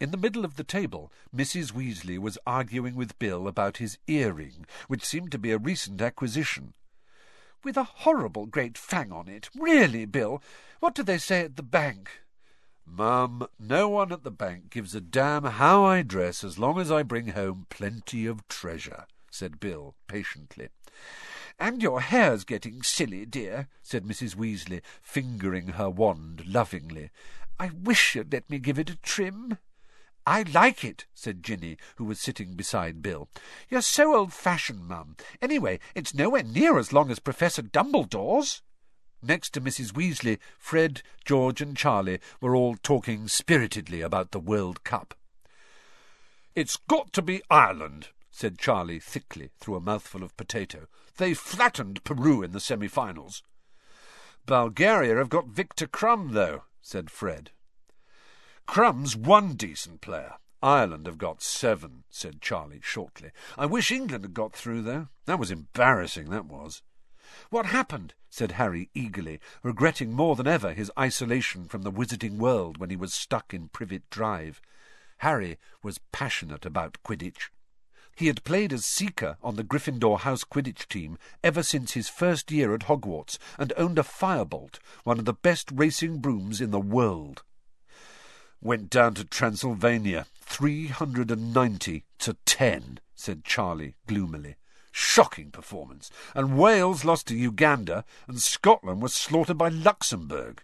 In 0.00 0.12
the 0.12 0.16
middle 0.16 0.42
of 0.42 0.56
the 0.56 0.64
table, 0.64 1.12
Mrs. 1.36 1.70
Weasley 1.70 2.18
was 2.18 2.38
arguing 2.46 2.94
with 2.94 3.18
Bill 3.18 3.46
about 3.46 3.76
his 3.76 3.98
earring, 4.06 4.64
which 4.88 5.04
seemed 5.04 5.32
to 5.32 5.38
be 5.38 5.52
a 5.52 5.58
recent 5.58 6.00
acquisition 6.00 6.72
with 7.66 7.76
a 7.76 7.82
horrible 7.82 8.46
great 8.46 8.78
fang 8.78 9.10
on 9.10 9.28
it. 9.28 9.50
Really, 9.56 10.04
Bill, 10.04 10.40
what 10.80 10.94
do 10.94 11.02
they 11.02 11.18
say 11.18 11.40
at 11.42 11.56
the 11.56 11.62
bank? 11.62 12.10
Mum, 12.84 13.46
no 13.58 13.88
one 13.88 14.12
at 14.12 14.22
the 14.22 14.30
bank 14.30 14.70
gives 14.70 14.94
a 14.94 15.00
damn 15.00 15.44
how 15.44 15.84
I 15.84 16.02
dress 16.02 16.44
as 16.44 16.58
long 16.58 16.78
as 16.78 16.90
I 16.90 17.02
bring 17.02 17.28
home 17.28 17.66
plenty 17.68 18.26
of 18.26 18.46
treasure, 18.48 19.06
said 19.30 19.58
Bill, 19.58 19.96
patiently. 20.06 20.68
And 21.58 21.82
your 21.82 22.00
hair's 22.00 22.44
getting 22.44 22.82
silly, 22.82 23.26
dear, 23.26 23.68
said 23.82 24.04
Mrs. 24.04 24.36
Weasley, 24.36 24.82
fingering 25.02 25.68
her 25.68 25.90
wand 25.90 26.46
lovingly. 26.46 27.10
I 27.58 27.70
wish 27.70 28.14
you'd 28.14 28.32
let 28.32 28.48
me 28.48 28.58
give 28.58 28.78
it 28.78 28.90
a 28.90 28.96
trim. 28.96 29.58
I 30.26 30.42
like 30.42 30.84
it, 30.84 31.06
said 31.14 31.42
Ginny, 31.42 31.78
who 31.96 32.04
was 32.04 32.20
sitting 32.20 32.54
beside 32.54 33.02
Bill. 33.02 33.28
You're 33.68 33.80
so 33.80 34.14
old-fashioned, 34.14 34.86
Mum. 34.86 35.16
Anyway, 35.40 35.80
it's 35.94 36.14
nowhere 36.14 36.42
near 36.42 36.78
as 36.78 36.92
long 36.92 37.10
as 37.10 37.18
Professor 37.18 37.62
Dumbledore's. 37.62 38.62
Next 39.26 39.50
to 39.54 39.60
Mrs. 39.60 39.92
Weasley, 39.92 40.38
Fred, 40.56 41.02
George, 41.24 41.60
and 41.60 41.76
Charlie 41.76 42.20
were 42.40 42.54
all 42.54 42.76
talking 42.76 43.26
spiritedly 43.26 44.00
about 44.00 44.30
the 44.30 44.38
World 44.38 44.84
Cup. 44.84 45.14
It's 46.54 46.76
got 46.76 47.12
to 47.14 47.22
be 47.22 47.42
Ireland, 47.50 48.10
said 48.30 48.56
Charlie 48.56 49.00
thickly 49.00 49.50
through 49.58 49.74
a 49.74 49.80
mouthful 49.80 50.22
of 50.22 50.36
potato. 50.36 50.86
They 51.16 51.34
flattened 51.34 52.04
Peru 52.04 52.44
in 52.44 52.52
the 52.52 52.60
semi-finals. 52.60 53.42
Bulgaria 54.46 55.16
have 55.16 55.28
got 55.28 55.48
Viktor 55.48 55.88
Krum, 55.88 56.30
though, 56.32 56.62
said 56.80 57.10
Fred. 57.10 57.50
Krum's 58.68 59.16
one 59.16 59.54
decent 59.54 60.02
player. 60.02 60.34
Ireland 60.62 61.06
have 61.06 61.18
got 61.18 61.42
seven, 61.42 62.04
said 62.10 62.40
Charlie 62.40 62.80
shortly. 62.80 63.32
I 63.58 63.66
wish 63.66 63.90
England 63.90 64.22
had 64.22 64.34
got 64.34 64.52
through, 64.52 64.82
though. 64.82 65.08
That 65.24 65.40
was 65.40 65.50
embarrassing, 65.50 66.30
that 66.30 66.46
was. 66.46 66.82
What 67.50 67.66
happened? 67.66 68.14
said 68.30 68.52
Harry 68.52 68.90
eagerly, 68.94 69.40
regretting 69.62 70.12
more 70.12 70.36
than 70.36 70.46
ever 70.46 70.72
his 70.72 70.90
isolation 70.98 71.68
from 71.68 71.82
the 71.82 71.92
wizarding 71.92 72.38
world 72.38 72.78
when 72.78 72.90
he 72.90 72.96
was 72.96 73.14
stuck 73.14 73.52
in 73.52 73.68
Privet 73.68 74.08
Drive. 74.10 74.60
Harry 75.18 75.58
was 75.82 76.00
passionate 76.12 76.64
about 76.64 76.98
Quidditch. 77.02 77.50
He 78.14 78.28
had 78.28 78.44
played 78.44 78.72
as 78.72 78.86
Seeker 78.86 79.36
on 79.42 79.56
the 79.56 79.64
Gryffindor 79.64 80.20
House 80.20 80.42
Quidditch 80.42 80.88
team 80.88 81.18
ever 81.44 81.62
since 81.62 81.92
his 81.92 82.08
first 82.08 82.50
year 82.50 82.72
at 82.74 82.84
Hogwarts 82.84 83.38
and 83.58 83.74
owned 83.76 83.98
a 83.98 84.02
Firebolt, 84.02 84.78
one 85.04 85.18
of 85.18 85.26
the 85.26 85.34
best 85.34 85.70
racing 85.70 86.18
brooms 86.18 86.60
in 86.60 86.70
the 86.70 86.80
world. 86.80 87.42
Went 88.62 88.88
down 88.88 89.12
to 89.14 89.24
Transylvania, 89.24 90.26
three 90.40 90.86
hundred 90.86 91.30
and 91.30 91.52
ninety 91.52 92.04
to 92.20 92.38
ten, 92.46 93.00
said 93.14 93.44
Charlie 93.44 93.96
gloomily. 94.06 94.56
Shocking 94.98 95.50
performance. 95.50 96.10
And 96.34 96.56
Wales 96.56 97.04
lost 97.04 97.26
to 97.26 97.36
Uganda, 97.36 98.02
and 98.26 98.40
Scotland 98.40 99.02
was 99.02 99.12
slaughtered 99.12 99.58
by 99.58 99.68
Luxembourg. 99.68 100.62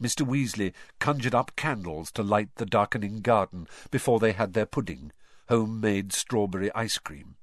Mr. 0.00 0.24
Weasley 0.24 0.72
conjured 1.00 1.34
up 1.34 1.56
candles 1.56 2.12
to 2.12 2.22
light 2.22 2.50
the 2.54 2.64
darkening 2.64 3.20
garden 3.20 3.66
before 3.90 4.20
they 4.20 4.30
had 4.30 4.52
their 4.52 4.64
pudding, 4.64 5.10
homemade 5.48 6.12
strawberry 6.12 6.72
ice 6.72 6.98
cream. 6.98 7.34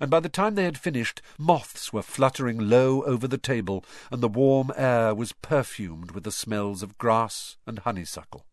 And 0.00 0.08
by 0.08 0.20
the 0.20 0.28
time 0.28 0.54
they 0.54 0.62
had 0.62 0.78
finished, 0.78 1.20
moths 1.36 1.92
were 1.92 2.00
fluttering 2.00 2.70
low 2.70 3.02
over 3.02 3.26
the 3.26 3.36
table, 3.36 3.84
and 4.12 4.22
the 4.22 4.28
warm 4.28 4.70
air 4.76 5.16
was 5.16 5.32
perfumed 5.32 6.12
with 6.12 6.22
the 6.22 6.30
smells 6.30 6.84
of 6.84 6.96
grass 6.96 7.56
and 7.66 7.80
honeysuckle. 7.80 8.45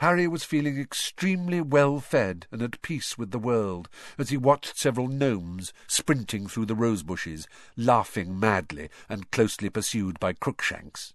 Harry 0.00 0.28
was 0.28 0.44
feeling 0.44 0.78
extremely 0.78 1.60
well 1.60 2.00
fed 2.00 2.46
and 2.50 2.62
at 2.62 2.82
peace 2.82 3.18
with 3.18 3.30
the 3.30 3.38
world 3.38 3.88
as 4.18 4.30
he 4.30 4.36
watched 4.36 4.78
several 4.78 5.08
gnomes 5.08 5.72
sprinting 5.86 6.46
through 6.46 6.66
the 6.66 6.74
rose 6.74 7.02
bushes, 7.02 7.48
laughing 7.76 8.38
madly 8.38 8.88
and 9.08 9.30
closely 9.30 9.68
pursued 9.68 10.20
by 10.20 10.32
Crookshanks. 10.32 11.12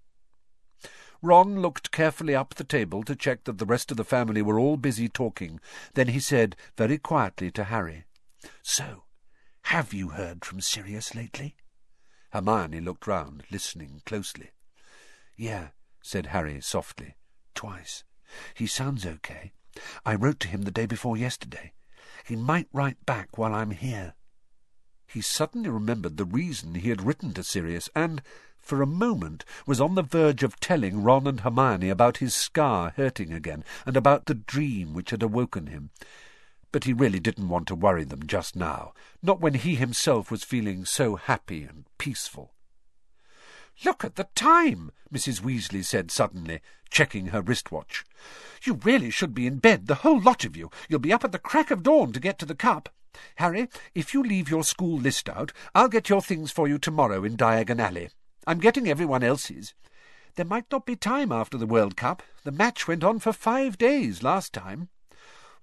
Ron 1.21 1.61
looked 1.61 1.91
carefully 1.91 2.33
up 2.35 2.55
the 2.55 2.63
table 2.63 3.03
to 3.03 3.15
check 3.15 3.43
that 3.43 3.59
the 3.59 3.65
rest 3.65 3.91
of 3.91 3.97
the 3.97 4.03
family 4.03 4.41
were 4.41 4.59
all 4.59 4.75
busy 4.75 5.07
talking. 5.07 5.59
Then 5.93 6.07
he 6.07 6.19
said 6.19 6.55
very 6.77 6.97
quietly 6.97 7.51
to 7.51 7.65
Harry, 7.65 8.05
So, 8.63 9.03
have 9.63 9.93
you 9.93 10.09
heard 10.09 10.43
from 10.43 10.61
Sirius 10.61 11.13
lately? 11.13 11.55
Hermione 12.31 12.81
looked 12.81 13.05
round, 13.05 13.43
listening 13.51 14.01
closely. 14.05 14.49
Yeah, 15.37 15.69
said 16.01 16.27
Harry 16.27 16.59
softly. 16.61 17.15
Twice. 17.53 18.03
He 18.53 18.67
sounds 18.67 19.05
okay. 19.05 19.51
I 20.05 20.15
wrote 20.15 20.39
to 20.41 20.47
him 20.47 20.63
the 20.63 20.71
day 20.71 20.85
before 20.85 21.17
yesterday. 21.17 21.73
He 22.25 22.35
might 22.35 22.67
write 22.71 23.05
back 23.05 23.37
while 23.37 23.53
I'm 23.53 23.71
here. 23.71 24.15
He 25.07 25.21
suddenly 25.21 25.69
remembered 25.69 26.17
the 26.17 26.25
reason 26.25 26.75
he 26.75 26.89
had 26.89 27.01
written 27.05 27.33
to 27.33 27.43
Sirius, 27.43 27.89
and, 27.95 28.21
for 28.57 28.81
a 28.81 28.87
moment, 28.87 29.43
was 29.65 29.81
on 29.81 29.95
the 29.95 30.03
verge 30.03 30.43
of 30.43 30.59
telling 30.59 31.03
Ron 31.03 31.27
and 31.27 31.41
Hermione 31.41 31.89
about 31.89 32.17
his 32.17 32.33
scar 32.33 32.93
hurting 32.95 33.33
again, 33.33 33.65
and 33.85 33.97
about 33.97 34.25
the 34.25 34.35
dream 34.35 34.93
which 34.93 35.09
had 35.09 35.23
awoken 35.23 35.67
him. 35.67 35.89
But 36.71 36.85
he 36.85 36.93
really 36.93 37.19
didn't 37.19 37.49
want 37.49 37.67
to 37.67 37.75
worry 37.75 38.05
them 38.05 38.25
just 38.25 38.55
now, 38.55 38.93
not 39.21 39.41
when 39.41 39.55
he 39.55 39.75
himself 39.75 40.31
was 40.31 40.43
feeling 40.43 40.85
so 40.85 41.17
happy 41.17 41.63
and 41.63 41.85
peaceful. 41.97 42.53
Look 43.83 44.05
at 44.05 44.15
the 44.15 44.29
time, 44.35 44.91
Mrs. 45.11 45.41
Weasley 45.41 45.83
said 45.83 46.11
suddenly, 46.11 46.61
checking 46.91 47.27
her 47.27 47.41
wristwatch. 47.41 48.05
You 48.63 48.79
really 48.83 49.09
should 49.09 49.33
be 49.33 49.47
in 49.47 49.57
bed, 49.57 49.87
the 49.87 49.95
whole 49.95 50.19
lot 50.19 50.45
of 50.45 50.55
you. 50.55 50.69
You'll 50.87 50.99
be 50.99 51.13
up 51.13 51.23
at 51.23 51.31
the 51.31 51.39
crack 51.39 51.71
of 51.71 51.81
dawn 51.81 52.11
to 52.11 52.19
get 52.19 52.37
to 52.39 52.45
the 52.45 52.53
cup. 52.53 52.89
Harry, 53.37 53.67
if 53.95 54.13
you 54.13 54.21
leave 54.21 54.49
your 54.49 54.63
school 54.63 54.99
list 54.99 55.27
out, 55.27 55.51
I'll 55.73 55.87
get 55.87 56.09
your 56.09 56.21
things 56.21 56.51
for 56.51 56.67
you 56.67 56.77
tomorrow 56.77 57.23
in 57.23 57.35
Diagon 57.35 57.79
Alley. 57.79 58.09
I'm 58.45 58.59
getting 58.59 58.87
everyone 58.87 59.23
else's. 59.23 59.73
There 60.35 60.45
might 60.45 60.71
not 60.71 60.85
be 60.85 60.95
time 60.95 61.31
after 61.31 61.57
the 61.57 61.65
World 61.65 61.97
Cup. 61.97 62.23
The 62.43 62.51
match 62.51 62.87
went 62.87 63.03
on 63.03 63.19
for 63.19 63.33
five 63.33 63.77
days 63.77 64.23
last 64.23 64.53
time. 64.53 64.89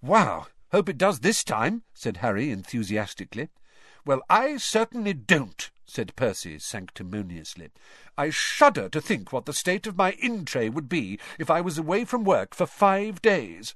Wow! 0.03 0.47
Hope 0.73 0.88
it 0.91 0.99
does 0.99 1.21
this 1.21 1.43
time, 1.43 1.83
said 1.95 2.19
Harry 2.19 2.51
enthusiastically. 2.51 3.49
Well, 4.05 4.21
I 4.29 4.59
certainly 4.59 5.14
don't, 5.14 5.71
said 5.88 6.14
Percy 6.16 6.59
sanctimoniously. 6.59 7.70
I 8.16 8.29
shudder 8.29 8.90
to 8.90 9.01
think 9.01 9.33
what 9.33 9.46
the 9.46 9.55
state 9.55 9.87
of 9.87 9.96
my 9.96 10.12
in-tray 10.12 10.68
would 10.68 10.88
be 10.88 11.18
if 11.38 11.51
I 11.51 11.62
was 11.62 11.79
away 11.79 12.05
from 12.05 12.24
work 12.24 12.55
for 12.55 12.66
five 12.66 13.22
days. 13.22 13.74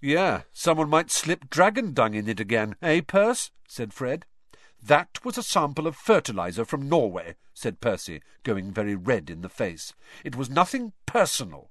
Yeah, 0.00 0.42
someone 0.52 0.88
might 0.88 1.10
slip 1.10 1.50
dragon 1.50 1.94
dung 1.94 2.14
in 2.14 2.28
it 2.28 2.38
again, 2.38 2.76
eh, 2.80 3.00
Perce? 3.04 3.50
said 3.66 3.92
Fred. 3.92 4.24
That 4.80 5.24
was 5.24 5.36
a 5.36 5.42
sample 5.42 5.86
of 5.88 5.96
fertilizer 5.96 6.64
from 6.64 6.88
Norway, 6.88 7.34
said 7.54 7.80
Percy, 7.80 8.22
going 8.44 8.72
very 8.72 8.94
red 8.94 9.28
in 9.28 9.42
the 9.42 9.48
face. 9.48 9.92
It 10.24 10.36
was 10.36 10.48
nothing 10.48 10.92
personal. 11.06 11.70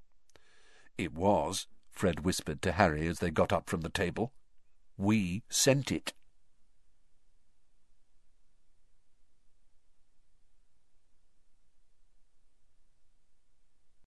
It 0.98 1.14
was, 1.14 1.66
Fred 1.90 2.24
whispered 2.24 2.60
to 2.62 2.72
Harry 2.72 3.06
as 3.06 3.20
they 3.20 3.30
got 3.30 3.52
up 3.52 3.70
from 3.70 3.80
the 3.80 3.88
table. 3.88 4.32
We 4.98 5.42
sent 5.48 5.90
it. 5.90 6.12